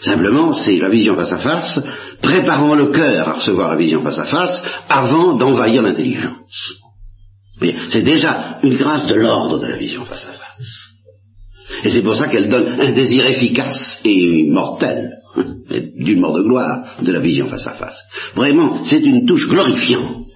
[0.00, 1.80] Simplement, c'est la vision face à face,
[2.24, 6.74] préparant le cœur à recevoir la vision face à face, avant d'envahir l'intelligence.
[7.90, 10.94] C'est déjà une grâce de l'ordre de la vision face à face.
[11.84, 15.10] Et c'est pour ça qu'elle donne un désir efficace et mortel,
[15.96, 17.98] d'une mort de gloire, de la vision face à face.
[18.34, 20.26] Vraiment, c'est une touche glorifiante.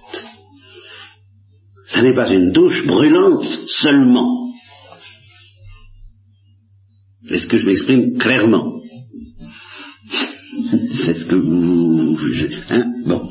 [1.87, 4.51] Ce n'est pas une douche brûlante seulement.
[7.29, 8.78] Est-ce que je m'exprime clairement?
[11.05, 12.17] C'est ce que vous...
[12.69, 12.85] Hein?
[13.05, 13.29] Bon.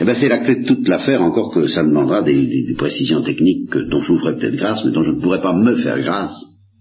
[0.00, 3.70] Eh bien, c'est la clé de toute l'affaire, encore que ça demandera des, précisions techniques
[3.90, 6.34] dont je vous ferai peut-être grâce, mais dont je ne pourrai pas me faire grâce,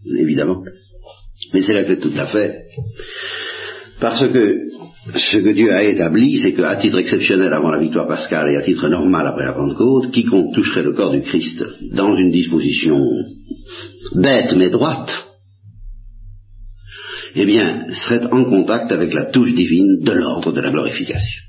[0.05, 0.63] évidemment.
[1.53, 2.55] Mais c'est la clé de toute l'affaire.
[3.99, 4.57] Parce que
[5.15, 8.63] ce que Dieu a établi, c'est qu'à titre exceptionnel avant la victoire pascale et à
[8.63, 13.05] titre normal après la Pentecôte, quiconque toucherait le corps du Christ dans une disposition
[14.15, 15.12] bête mais droite,
[17.36, 21.43] eh bien, serait en contact avec la touche divine de l'ordre de la glorification.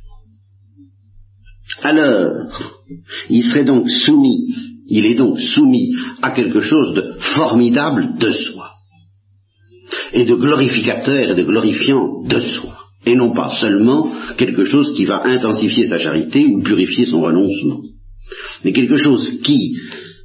[1.82, 2.30] Alors,
[3.30, 4.54] il serait donc soumis,
[4.88, 5.92] il est donc soumis
[6.22, 8.70] à quelque chose de formidable de soi,
[10.12, 15.04] et de glorificateur et de glorifiant de soi et non pas seulement quelque chose qui
[15.04, 17.82] va intensifier sa charité ou purifier son renoncement,
[18.64, 19.76] mais quelque chose qui,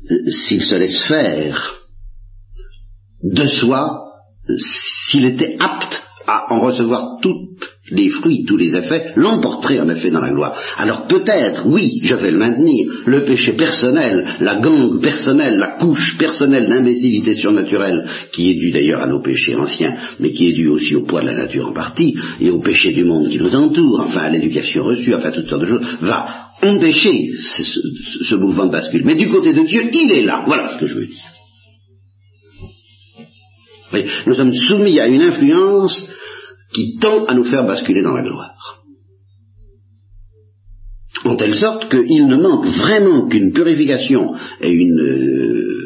[0.10, 1.76] euh, s'il se laisse faire
[3.22, 4.09] de soi,
[4.48, 7.50] s'il était apte à en recevoir toutes
[7.92, 10.56] les fruits, tous les effets, l'emporterait en effet dans la gloire.
[10.78, 16.18] Alors peut-être, oui, je vais le maintenir, le péché personnel, la gangue personnelle, la couche
[16.18, 20.70] personnelle d'imbécilité surnaturelle, qui est due d'ailleurs à nos péchés anciens, mais qui est due
[20.70, 23.56] aussi au poids de la nature en partie, et au péché du monde qui nous
[23.56, 28.72] entoure, enfin à l'éducation reçue, enfin toutes sortes de choses, va empêcher ce, mouvement de
[28.72, 29.04] bascule.
[29.06, 30.44] Mais du côté de Dieu, il est là.
[30.46, 31.39] Voilà ce que je veux dire.
[34.28, 36.10] Nous sommes soumis à une influence
[36.74, 38.84] qui tend à nous faire basculer dans la gloire.
[41.26, 45.80] En telle sorte qu'il ne manque vraiment qu'une purification et une, euh,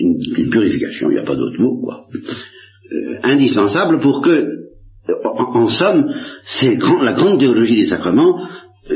[0.00, 4.46] une, purification, il n'y a pas d'autre mot, quoi, euh, indispensable pour que,
[5.24, 6.14] en, somme,
[6.44, 8.48] c'est la grande théologie des sacrements,
[8.90, 8.94] euh,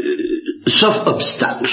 [0.69, 1.69] sauf obstacle,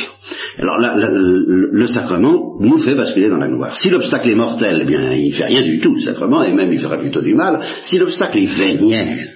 [0.58, 3.76] Alors là, le, sacrement nous fait basculer dans la gloire.
[3.76, 6.54] Si l'obstacle est mortel, eh bien, il ne fait rien du tout, le sacrement, et
[6.54, 7.62] même il fera plutôt du mal.
[7.82, 9.36] Si l'obstacle est véniel,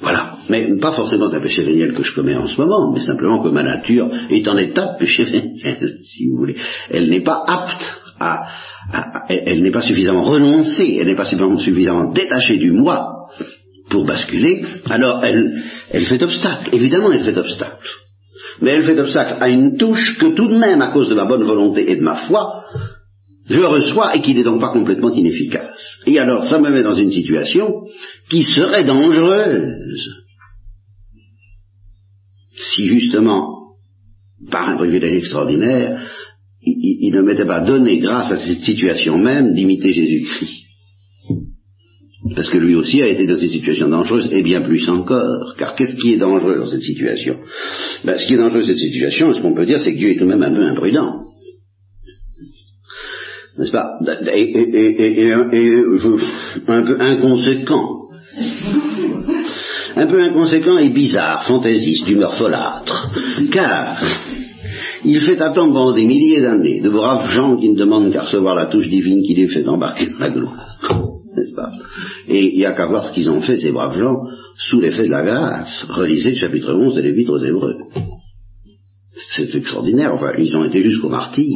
[0.00, 0.34] voilà.
[0.50, 3.48] Mais pas forcément un péché véniel que je commets en ce moment, mais simplement que
[3.48, 6.56] ma nature est en état de péché véniel, si vous voulez.
[6.90, 8.42] Elle n'est pas apte à,
[9.28, 13.28] elle n'est pas suffisamment renoncée, elle n'est pas suffisamment détachée du moi
[13.90, 16.70] pour basculer, alors elle, elle fait obstacle.
[16.72, 17.88] Évidemment, elle fait obstacle.
[18.60, 21.26] Mais elle fait obstacle à une touche que tout de même, à cause de ma
[21.26, 22.64] bonne volonté et de ma foi,
[23.46, 25.78] je reçois et qui n'est donc pas complètement inefficace.
[26.06, 27.84] Et alors, ça me met dans une situation
[28.30, 29.74] qui serait dangereuse.
[32.54, 33.76] Si justement,
[34.50, 36.00] par un privilège extraordinaire,
[36.62, 40.63] il, ne m'était pas donné, grâce à cette situation même, d'imiter Jésus-Christ.
[42.34, 45.54] Parce que lui aussi a été dans une situation dangereuse, et bien plus encore.
[45.56, 47.36] Car qu'est-ce qui est dangereux dans cette situation?
[48.04, 50.10] Ben, Ce qui est dangereux dans cette situation, ce qu'on peut dire, c'est que Dieu
[50.10, 51.20] est tout de même un peu imprudent.
[53.56, 53.98] N'est-ce pas?
[54.34, 57.88] Et, un peu inconséquent.
[59.96, 63.12] Un peu inconséquent et bizarre, fantaisiste, d'humeur folâtre.
[63.52, 64.02] Car
[65.04, 68.56] il fait attendre pendant des milliers d'années de braves gens qui ne demandent qu'à recevoir
[68.56, 70.73] la touche divine qui les fait embarquer dans la gloire.
[72.28, 74.16] Et il n'y a qu'à voir ce qu'ils ont fait, ces braves gens,
[74.56, 75.86] sous l'effet de la grâce.
[75.88, 77.76] Relisez le chapitre 11 de l'Épître aux Hébreux.
[79.36, 80.14] C'est extraordinaire.
[80.14, 81.46] Enfin, ils ont été jusqu'au martyr.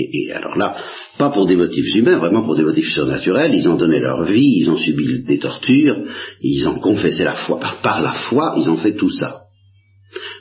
[0.00, 0.76] Et, alors là,
[1.18, 4.60] pas pour des motifs humains, vraiment pour des motifs surnaturels, ils ont donné leur vie,
[4.60, 6.04] ils ont subi des tortures,
[6.40, 9.47] ils ont confessé la foi, par la foi, ils ont fait tout ça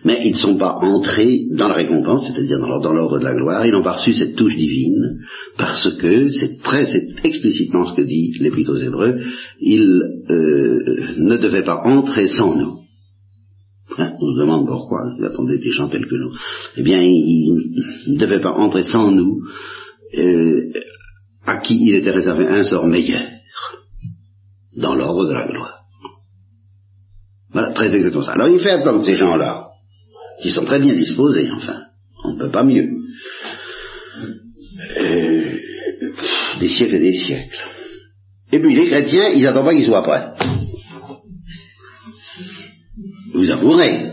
[0.04, 3.66] mais ils ne sont pas entrés dans la récompense, c'est-à-dire dans l'ordre de la gloire,
[3.66, 5.20] ils n'ont pas reçu cette touche divine,
[5.58, 6.86] parce que c'est très,
[7.24, 9.20] explicitement ce que dit l'Épître aux Hébreux,
[9.60, 12.78] ils euh, ne devaient pas entrer sans nous.
[13.98, 16.32] Hein, on se demande pourquoi, ils attendaient des gens tels que nous.
[16.78, 17.74] Eh bien, ils
[18.08, 19.42] ne devaient pas entrer sans nous,
[20.18, 20.72] euh,
[21.46, 23.24] à qui il était réservé un sort meilleur,
[24.76, 25.77] dans l'ordre de la gloire.
[27.52, 28.34] Voilà, très exactement ça.
[28.34, 29.70] Alors il fait attendre ces gens-là,
[30.42, 31.84] qui sont très bien disposés, enfin,
[32.24, 32.90] on ne peut pas mieux.
[34.98, 35.58] Euh,
[36.60, 37.58] des siècles et des siècles.
[38.52, 40.34] Et puis les chrétiens, ils n'attendent pas qu'ils soient prêts.
[43.34, 44.12] Vous avouerez.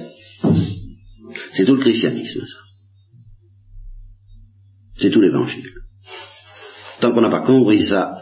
[1.53, 2.59] C'est tout le christianisme, ça.
[4.97, 5.71] C'est tout l'évangile.
[7.01, 8.17] Tant qu'on n'a pas compris ça,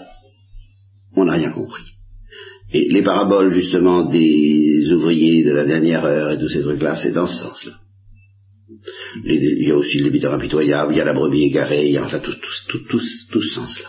[1.16, 1.91] on n'a rien compris.
[2.74, 7.12] Et les paraboles, justement, des ouvriers de la dernière heure et tous ces trucs-là, c'est
[7.12, 7.72] dans ce sens-là
[9.24, 11.98] il y a aussi le débiteur impitoyable, il y a la brebis égarée, il y
[11.98, 13.00] a enfin tout, tout, tout,
[13.30, 13.88] tout, ce sens-là.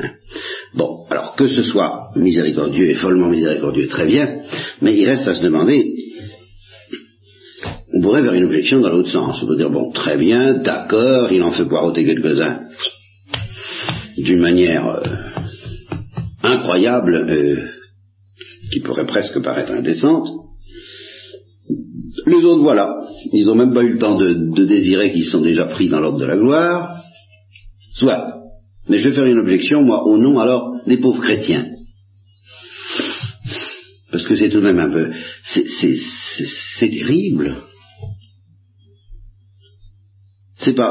[0.00, 0.10] Hein.
[0.74, 4.42] bon, alors que ce soit miséricordieux et follement miséricordieux, très bien,
[4.82, 5.92] mais il reste à se demander,
[7.92, 9.42] on pourrait faire une objection dans l'autre sens.
[9.42, 12.60] On peut dire, bon, très bien, d'accord, il en fait poireauter quelques-uns
[14.18, 15.37] d'une manière euh,
[16.48, 17.68] incroyable, euh,
[18.72, 20.28] qui pourrait presque paraître indécente,
[22.26, 22.96] les autres, voilà,
[23.32, 26.18] ils n'ont même pas eu le temps de, désirer qu'ils sont déjà pris dans l'ordre
[26.18, 27.02] de la gloire.
[27.94, 28.34] Soit.
[28.88, 31.66] Mais je vais faire une objection, moi, au nom alors des pauvres chrétiens.
[34.10, 35.10] Parce que c'est tout de même un peu...
[35.44, 37.56] C'est terrible.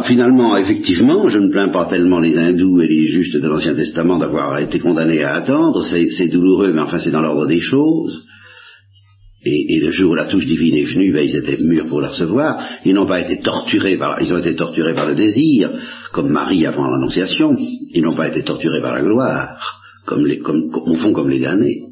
[0.06, 4.18] Finalement, effectivement, je ne plains pas tellement les hindous et les justes de l'Ancien Testament
[4.18, 8.26] d'avoir été condamnés à attendre, c'est douloureux, mais enfin c'est dans l'ordre des choses.
[9.44, 12.10] Et, le jour où la touche divine est venue, ben, ils étaient mûrs pour la
[12.10, 12.62] recevoir.
[12.84, 15.72] Ils n'ont pas été torturés par, ils ont été torturés par le désir,
[16.12, 17.56] comme Marie avant l'Annonciation.
[17.94, 19.58] Ils n'ont pas été torturés par la gloire,
[20.06, 21.84] comme les, comme, au fond comme les damnés.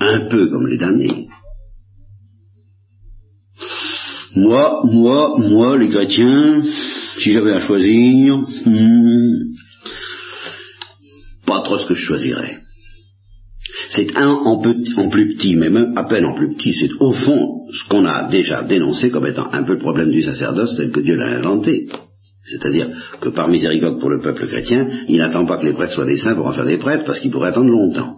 [0.00, 1.25] Un peu comme les damnés.
[4.36, 6.60] Moi, moi, moi, les chrétiens,
[7.18, 9.54] si j'avais à choisir, hmm,
[11.46, 12.58] pas trop ce que je choisirais.
[13.88, 16.74] C'est un en, plus petit, mais même à peine en plus petit.
[16.74, 20.22] C'est au fond ce qu'on a déjà dénoncé comme étant un peu le problème du
[20.22, 21.88] sacerdoce tel que Dieu l'a inventé.
[22.44, 22.88] C'est-à-dire
[23.20, 26.18] que par miséricorde pour le peuple chrétien, il n'attend pas que les prêtres soient des
[26.18, 28.16] saints pour en faire des prêtres, parce qu'il pourrait attendre longtemps.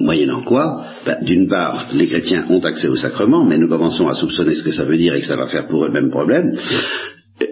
[0.00, 4.14] Moyennant quoi, ben, d'une part, les chrétiens ont accès au sacrement, mais nous commençons à
[4.14, 6.10] soupçonner ce que ça veut dire et que ça va faire pour eux le même
[6.10, 6.56] problème.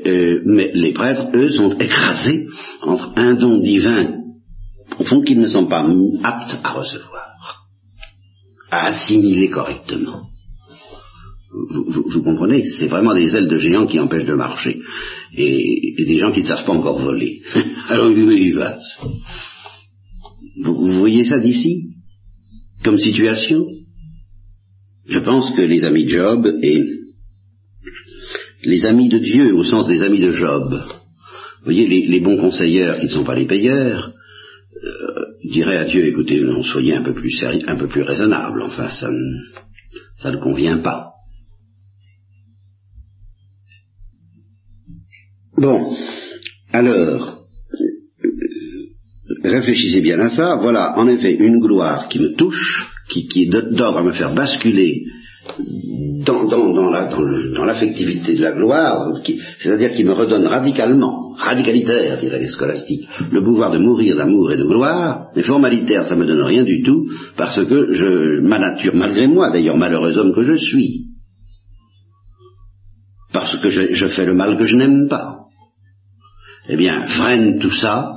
[0.07, 2.47] Euh, mais les prêtres, eux, sont écrasés
[2.83, 4.17] entre un don divin
[4.99, 5.85] au fond, qu'ils ne sont pas
[6.23, 7.65] aptes à recevoir,
[8.71, 10.23] à assimiler correctement.
[11.89, 14.79] Vous, comprenez C'est vraiment des ailes de géants qui empêchent de marcher.
[15.35, 17.41] Et, des gens qui ne savent pas encore voler.
[17.89, 18.79] Alors ils va
[20.63, 21.96] vous, vous voyez ça d'ici?
[22.87, 23.67] Comme situation
[25.09, 26.85] je pense que les amis de Job et
[28.63, 32.99] les amis de Dieu au sens des amis de Job, vous voyez, les, bons conseilleurs
[32.99, 34.13] qui ne sont pas les payeurs,
[34.85, 38.63] euh, diraient à Dieu, écoutez, non, soyez un peu plus sérieux, un peu plus raisonnable,
[38.63, 39.63] enfin, ça ne,
[40.19, 41.13] ça ne convient pas.
[45.57, 45.93] Bon,
[46.73, 47.36] alors,
[49.43, 50.59] réfléchissez bien à ça.
[50.61, 55.05] Voilà, en effet, une gloire qui me touche, qui, qui d'ordre à me faire basculer
[56.25, 58.99] dans, l'affectivité de la gloire,
[59.59, 64.57] c'est-à-dire qui me redonne radicalement, radicalitaire, diraient les scolastiques, le pouvoir de mourir d'amour et
[64.57, 67.07] de gloire, mais formalitaire, ça me donne rien du tout,
[67.37, 71.05] parce que je, ma nature, malgré moi, d'ailleurs malheureux homme que je suis,
[73.33, 75.37] parce que je, fais le mal que je n'aime pas,
[76.69, 78.13] eh bien, freine tout ça,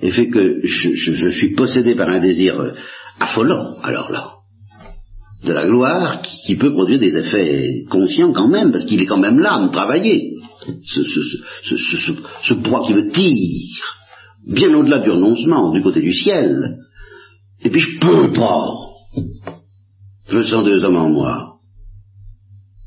[0.00, 2.74] et fait que je, je suis possédé par un désir
[3.20, 4.38] affolant, alors là
[5.44, 9.18] de la gloire qui, peut produire des effets conscients quand même, parce qu'il est quand
[9.18, 10.34] même là à me travailler.
[10.84, 13.96] Ce, ce, poids qui me tire,
[14.46, 16.78] bien au-delà du renoncement, du côté du ciel.
[17.64, 18.64] Et puis je peux pas.
[20.28, 21.54] Je sens deux hommes en moi.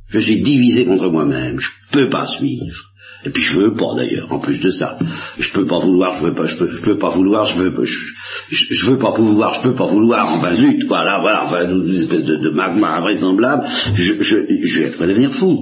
[0.09, 1.59] Je suis divisé contre moi-même.
[1.59, 2.90] Je peux pas suivre.
[3.25, 4.97] Et puis je veux pas d'ailleurs, en plus de ça.
[5.37, 7.95] Je peux pas vouloir, je veux pas, je peux, pas vouloir, je veux, je,
[8.49, 11.95] je, veux pas pouvoir, je peux pas vouloir, enfin zut, quoi, là, voilà, enfin, une
[11.95, 13.63] espèce de, magma invraisemblable,
[13.95, 15.59] je, je, je vais devenir fou.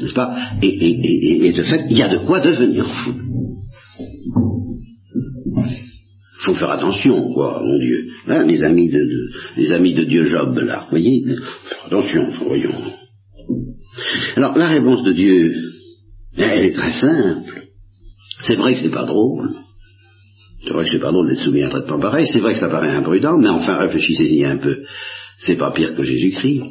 [0.00, 0.34] N'est-ce pas?
[0.62, 3.12] Et, et, et, et, de fait, il y a de quoi devenir fou.
[6.42, 8.06] faut faire attention, quoi, mon Dieu.
[8.26, 11.24] Hein, les amis de, de, les amis de Dieu Job, là, vous voyez?
[11.86, 12.74] Attention, voyons.
[14.36, 15.52] Alors, la réponse de Dieu,
[16.36, 17.64] elle est très simple.
[18.42, 19.54] C'est vrai que c'est pas drôle.
[20.64, 22.26] C'est vrai que c'est pas drôle d'être soumis à un traitement pareil.
[22.26, 24.82] C'est vrai que ça paraît imprudent, mais enfin réfléchissez-y un peu.
[25.38, 26.62] C'est pas pire que Jésus-Christ,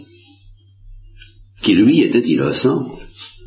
[1.62, 2.98] qui lui était innocent,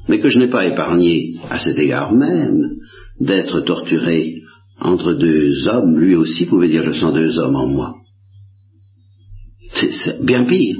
[0.09, 2.61] mais que je n'ai pas épargné à cet égard même
[3.21, 4.43] d'être torturé
[4.81, 5.99] entre deux hommes.
[5.99, 7.95] Lui aussi pouvait dire je sens deux hommes en moi.
[9.73, 10.77] C'est bien pire.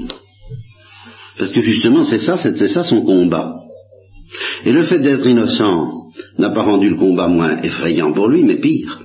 [1.37, 3.64] Parce que justement, c'est ça, c'était ça son combat.
[4.65, 8.59] Et le fait d'être innocent n'a pas rendu le combat moins effrayant pour lui, mais
[8.59, 8.99] pire.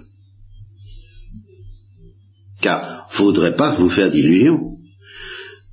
[2.61, 4.77] Car faudrait pas vous faire d'illusions.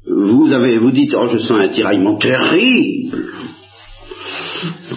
[0.09, 3.27] Vous avez, vous dites, oh, je sens un tiraillement terrible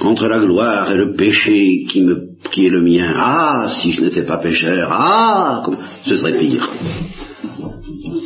[0.00, 3.12] entre la gloire et le péché qui me, qui est le mien.
[3.16, 5.62] Ah, si je n'étais pas pécheur, ah,
[6.04, 6.70] ce serait pire.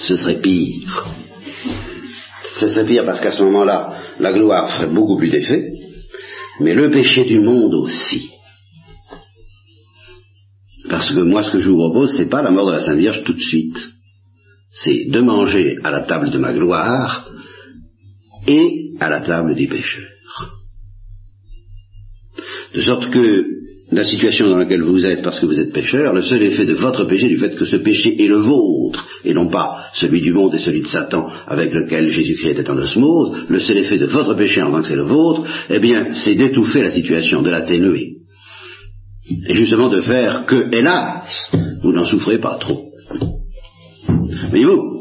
[0.01, 1.07] Ce serait pire.
[2.61, 5.74] Ce serait pire parce qu'à ce moment-là, la gloire ferait beaucoup plus d'effet
[6.61, 8.31] mais le péché du monde aussi.
[10.89, 12.99] Parce que moi, ce que je vous propose, c'est pas la mort de la Sainte
[12.99, 13.79] Vierge tout de suite.
[14.71, 17.29] C'est de manger à la table de ma gloire
[18.47, 20.11] et à la table des pécheurs.
[22.75, 23.54] De sorte que
[23.91, 26.75] la situation dans laquelle vous êtes parce que vous êtes pécheur, le seul effet de
[26.75, 30.33] votre péché, du fait que ce péché est le vôtre, et non pas celui du
[30.33, 34.07] monde et celui de Satan avec lequel Jésus-Christ était en osmose, le seul effet de
[34.07, 37.51] votre péché en tant que c'est le vôtre, eh bien, c'est d'étouffer la situation, de
[37.51, 38.15] l'atténuer.
[39.49, 41.51] Et justement de faire que, hélas,
[41.83, 42.91] vous n'en souffrez pas trop.
[44.51, 44.95] Voyez-vous?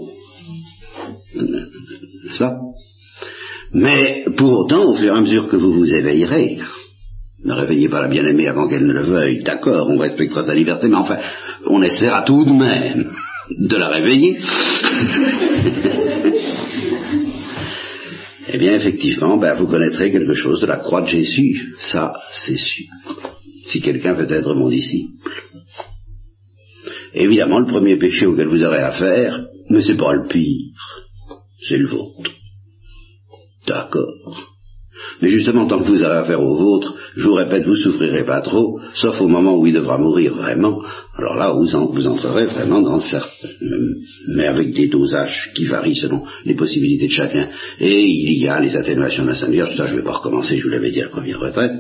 [2.38, 2.58] Ça
[3.74, 6.60] Mais pour autant, au fur et à mesure que vous vous éveillerez,
[7.44, 10.88] ne réveillez pas la bien-aimée avant qu'elle ne le veuille, d'accord, on respectera sa liberté,
[10.88, 11.20] mais enfin,
[11.68, 13.12] on essaiera tout de même
[13.50, 14.40] de la réveiller.
[18.54, 21.76] eh bien, effectivement, ben, vous connaîtrez quelque chose de la croix de Jésus.
[21.92, 22.86] Ça, c'est sûr.
[23.68, 25.12] Si quelqu'un veut être mon disciple.
[27.14, 30.74] Évidemment, le premier péché auquel vous aurez affaire, mais c'est pas le pire.
[31.68, 32.32] C'est le vôtre.
[33.68, 34.54] D'accord.
[35.22, 38.42] Mais justement, tant que vous avez affaire au vôtre, je vous répète, vous souffrirez pas
[38.42, 40.82] trop, sauf au moment où il devra mourir vraiment.
[41.18, 43.46] Alors là, vous, vous entrerez vraiment dans certes,
[44.30, 47.50] mais avec des dosages qui varient selon les possibilités de chacun.
[47.80, 50.18] Et il y a les atténuations de la Sainte Vierge, ça je ne vais pas
[50.18, 51.74] recommencer, je vous l'avais dit à la première retraite.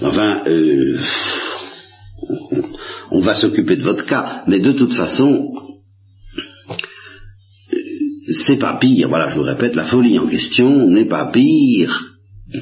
[0.00, 0.98] Enfin, euh,
[3.10, 5.52] on va s'occuper de votre cas, mais de toute façon,
[8.46, 12.11] c'est pas pire, voilà, je vous répète, la folie en question n'est pas pire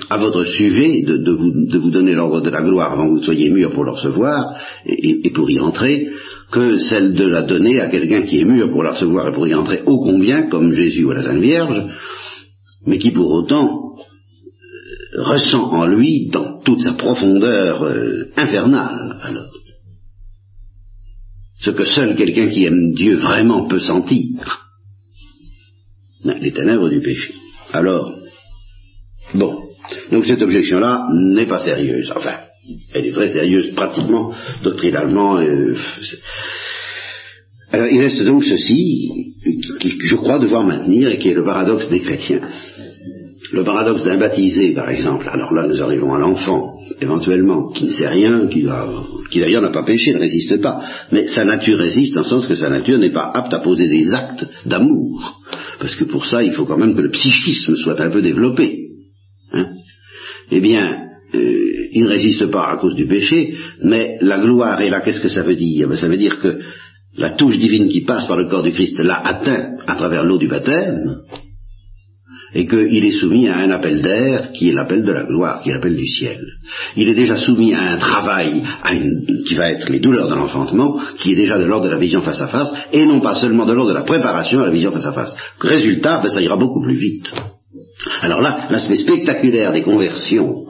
[0.09, 3.73] à votre sujet de, vous, donner l'ordre de la gloire avant que vous soyez mûr
[3.73, 6.09] pour le recevoir et, pour y entrer,
[6.53, 9.47] que celle de la donner à quelqu'un qui est mûr pour la recevoir et pour
[9.47, 11.83] y entrer ô combien, comme Jésus ou la Sainte Vierge,
[12.87, 19.51] mais qui pour autant euh, ressent en lui, dans toute sa profondeur euh, infernale, alors,
[21.61, 24.67] ce que seul quelqu'un qui aime Dieu vraiment peut sentir.
[26.25, 27.35] Les ténèbres du péché.
[27.73, 28.15] Alors,
[29.35, 29.70] bon,
[30.11, 32.13] donc cette objection-là n'est pas sérieuse.
[32.15, 32.37] Enfin,
[32.95, 34.33] elle est très sérieuse pratiquement,
[34.63, 35.39] doctrinalement.
[35.39, 35.75] Euh,
[37.73, 39.35] alors il reste donc ceci,
[39.79, 42.49] qui, je crois devoir maintenir, et qui est le paradoxe des chrétiens.
[43.53, 47.91] Le paradoxe d'un baptisé, par exemple, alors là nous arrivons à l'enfant, éventuellement, qui ne
[47.91, 48.67] sait rien, qui,
[49.31, 50.81] qui d'ailleurs n'a pas péché, ne résiste pas,
[51.11, 54.13] mais sa nature résiste en sens que sa nature n'est pas apte à poser des
[54.13, 55.41] actes d'amour,
[55.81, 58.90] parce que pour ça il faut quand même que le psychisme soit un peu développé.
[60.51, 60.85] Eh bien,
[61.35, 65.21] euh, il ne résiste pas à cause du péché, mais la gloire, et là qu'est-ce
[65.21, 65.89] que ça veut dire?
[65.89, 66.59] Ben, Ça veut dire que
[67.17, 70.39] la touche divine qui passe par le corps du Christ l'a atteint à travers l'eau
[70.39, 71.23] du baptême,
[72.55, 75.71] et qu'il est soumis à un appel d'air qui est l'appel de la gloire, qui
[75.71, 76.41] est l'appel du ciel.
[76.97, 78.63] Il est déjà soumis à un travail
[79.47, 82.23] qui va être les douleurs de l'enfantement, qui est déjà de l'ordre de la vision
[82.23, 84.93] face à face, et non pas seulement de l'ordre de la préparation à la vision
[84.93, 85.37] face à face.
[85.61, 87.31] Résultat, ben, ça ira beaucoup plus vite.
[88.23, 90.67] Alors là, l'aspect spectaculaire des conversions,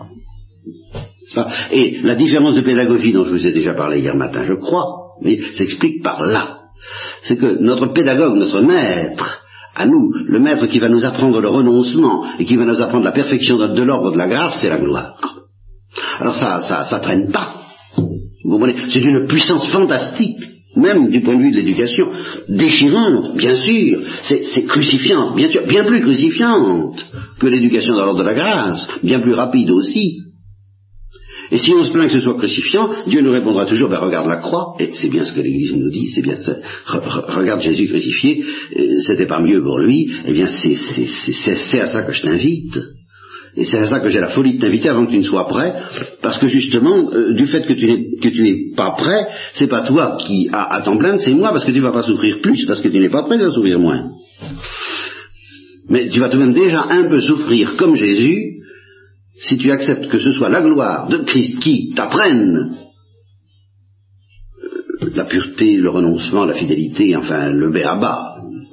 [1.70, 5.14] et la différence de pédagogie dont je vous ai déjà parlé hier matin, je crois,
[5.55, 6.59] s'explique par là.
[7.22, 9.43] C'est que notre pédagogue, notre maître,
[9.76, 13.05] à nous, le maître qui va nous apprendre le renoncement et qui va nous apprendre
[13.05, 15.14] la perfection de, l'ordre de la grâce, c'est la gloire.
[16.18, 17.62] Alors ça, ça, ça traîne pas.
[17.97, 18.76] Vous comprenez?
[18.89, 20.43] C'est une puissance fantastique,
[20.77, 22.07] même du point de vue de l'éducation,
[22.49, 27.05] déchirante, bien sûr, c'est crucifiante, bien sûr, bien plus crucifiante
[27.39, 30.21] que l'éducation dans l'ordre de la grâce, bien plus rapide aussi.
[31.51, 34.29] Et si on se plaint que ce soit crucifiant, Dieu nous répondra toujours, ben regarde
[34.29, 36.57] la croix, et c'est bien ce que l'Église nous dit, c'est bien ça,
[36.87, 38.45] regarde Jésus crucifié,
[38.77, 42.79] euh, c'était pas mieux pour lui, eh bien c'est à ça que je t'invite.
[43.57, 45.48] Et c'est à ça que j'ai la folie de t'inviter avant que tu ne sois
[45.48, 45.74] prêt,
[46.22, 49.80] parce que justement, euh, du fait que tu n'es que tu pas prêt, c'est pas
[49.82, 52.64] toi qui as à t'en plaindre, c'est moi, parce que tu vas pas souffrir plus,
[52.66, 54.11] parce que tu n'es pas prêt, tu vas souffrir moins.
[55.88, 58.61] Mais tu vas tout de même déjà un peu souffrir comme Jésus,
[59.40, 62.76] si tu acceptes que ce soit la gloire de Christ qui t'apprenne
[65.03, 68.36] euh, la pureté, le renoncement, la fidélité, enfin le béaba,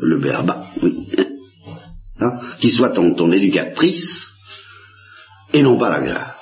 [0.00, 0.94] le béaba, oui,
[2.20, 4.26] hein, qui soit ton, éducatrice,
[5.52, 6.34] et non pas la grâce.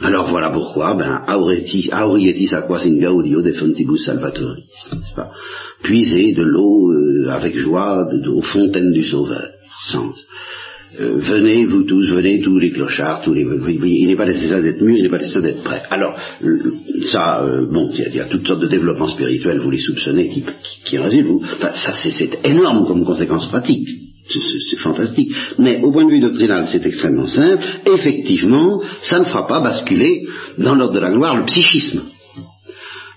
[0.00, 5.30] Alors voilà pourquoi, ben, aurietis aquas gaudio de fontibus salvatoris, n'est-ce pas?
[5.82, 9.48] Puiser de l'eau euh, avec joie aux fontaines du Sauveur,
[10.98, 14.80] euh, venez vous tous, venez tous les clochards, tous les, il n'est pas nécessaire d'être
[14.80, 15.82] mûr, il n'est pas nécessaire d'être prêt.
[15.90, 16.18] Alors
[17.12, 20.42] ça, euh, bon, il y, a toutes sortes de développements spirituels, vous les soupçonnez, qui,
[20.42, 23.88] qui, qui vous, enfin, ça c'est énorme comme conséquence pratique.
[24.30, 25.32] C'est fantastique.
[25.58, 27.64] Mais au point de vue doctrinal, c'est extrêmement simple.
[27.86, 30.26] Effectivement, ça ne fera pas basculer
[30.58, 32.02] dans l'ordre de la gloire le psychisme.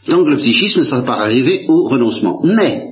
[0.07, 2.41] Donc le psychisme ne sera pas arrivé au renoncement.
[2.45, 2.90] Mais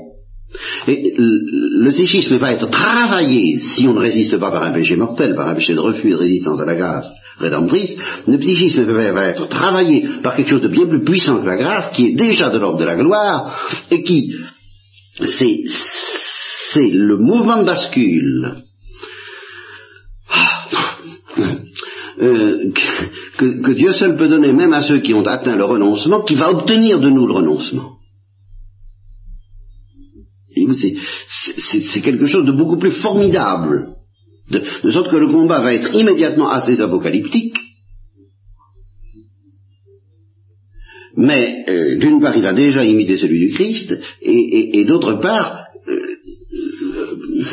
[0.88, 5.36] et le psychisme va être travaillé si on ne résiste pas par un péché mortel,
[5.36, 7.96] par un péché de refus et de résistance à la grâce rédemptrice.
[8.28, 11.96] Le psychisme va être travaillé par quelque chose de bien plus puissant que la grâce,
[11.96, 14.34] qui est déjà de l'ordre de la gloire, et qui,
[15.24, 18.56] c'est, le mouvement de bascule
[22.22, 22.72] euh,
[23.38, 26.50] que Dieu seul peut donner même à ceux qui ont atteint le renoncement, qui va
[26.52, 27.99] obtenir de nous le renoncement
[30.56, 33.96] c'est quelque chose de beaucoup plus formidable.
[34.50, 37.56] De, sorte que le combat va être immédiatement assez apocalyptique.
[41.16, 46.16] Mais euh, d'une part, il va déjà imiter celui du Christ, et, d'autre part, euh,
[46.96, 47.46] euh,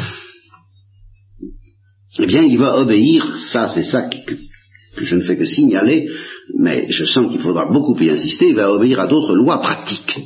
[2.21, 4.17] eh bien, il va obéir, ça c'est ça que,
[4.97, 6.09] que, je ne fais que signaler,
[6.59, 10.21] mais je sens qu'il faudra beaucoup y insister, il va obéir à d'autres lois pratiques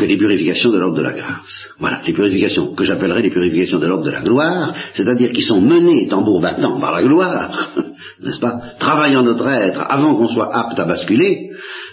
[0.00, 1.68] que les purifications de l'ordre de la grâce.
[1.78, 5.60] Voilà, les purifications que j'appellerais les purifications de l'ordre de la gloire, c'est-à-dire qui sont
[5.60, 7.74] menées tambour battant par la gloire,
[8.22, 11.50] n'est-ce pas, travaillant notre être avant qu'on soit apte à basculer,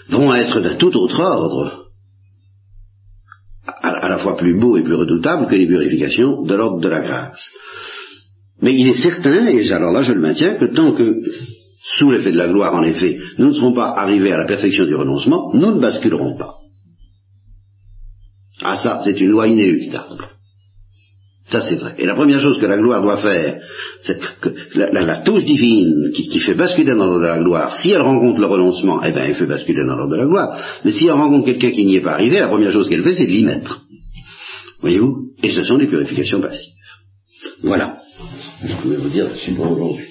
[0.08, 1.84] vont être d'un tout autre ordre,
[3.66, 7.00] à, la fois plus beau et plus redoutable que les purifications de l'ordre de la
[7.00, 7.50] grâce.
[8.62, 11.20] Mais il est certain, et alors là je le maintiens, que tant que,
[11.98, 14.86] sous l'effet de la gloire en effet, nous ne serons pas arrivés à la perfection
[14.86, 16.54] du renoncement, nous ne basculerons pas.
[18.62, 20.28] Ah ça, c'est une loi inéluctable.
[21.50, 21.94] Ça c'est vrai.
[21.98, 23.60] Et la première chose que la gloire doit faire,
[24.02, 28.02] c'est que la, touche divine qui, fait basculer dans l'ordre de la gloire, si elle
[28.02, 30.58] rencontre le renoncement, eh bien elle fait basculer dans l'ordre de la gloire.
[30.84, 33.14] Mais si elle rencontre quelqu'un qui n'y est pas arrivé, la première chose qu'elle fait,
[33.14, 33.80] c'est de l'y mettre.
[34.80, 35.30] Voyez-vous?
[35.42, 36.74] Et ce sont des purifications passives.
[37.62, 37.96] Voilà.
[38.62, 40.07] Je pouvais vous dire là-dessus pour aujourd'hui.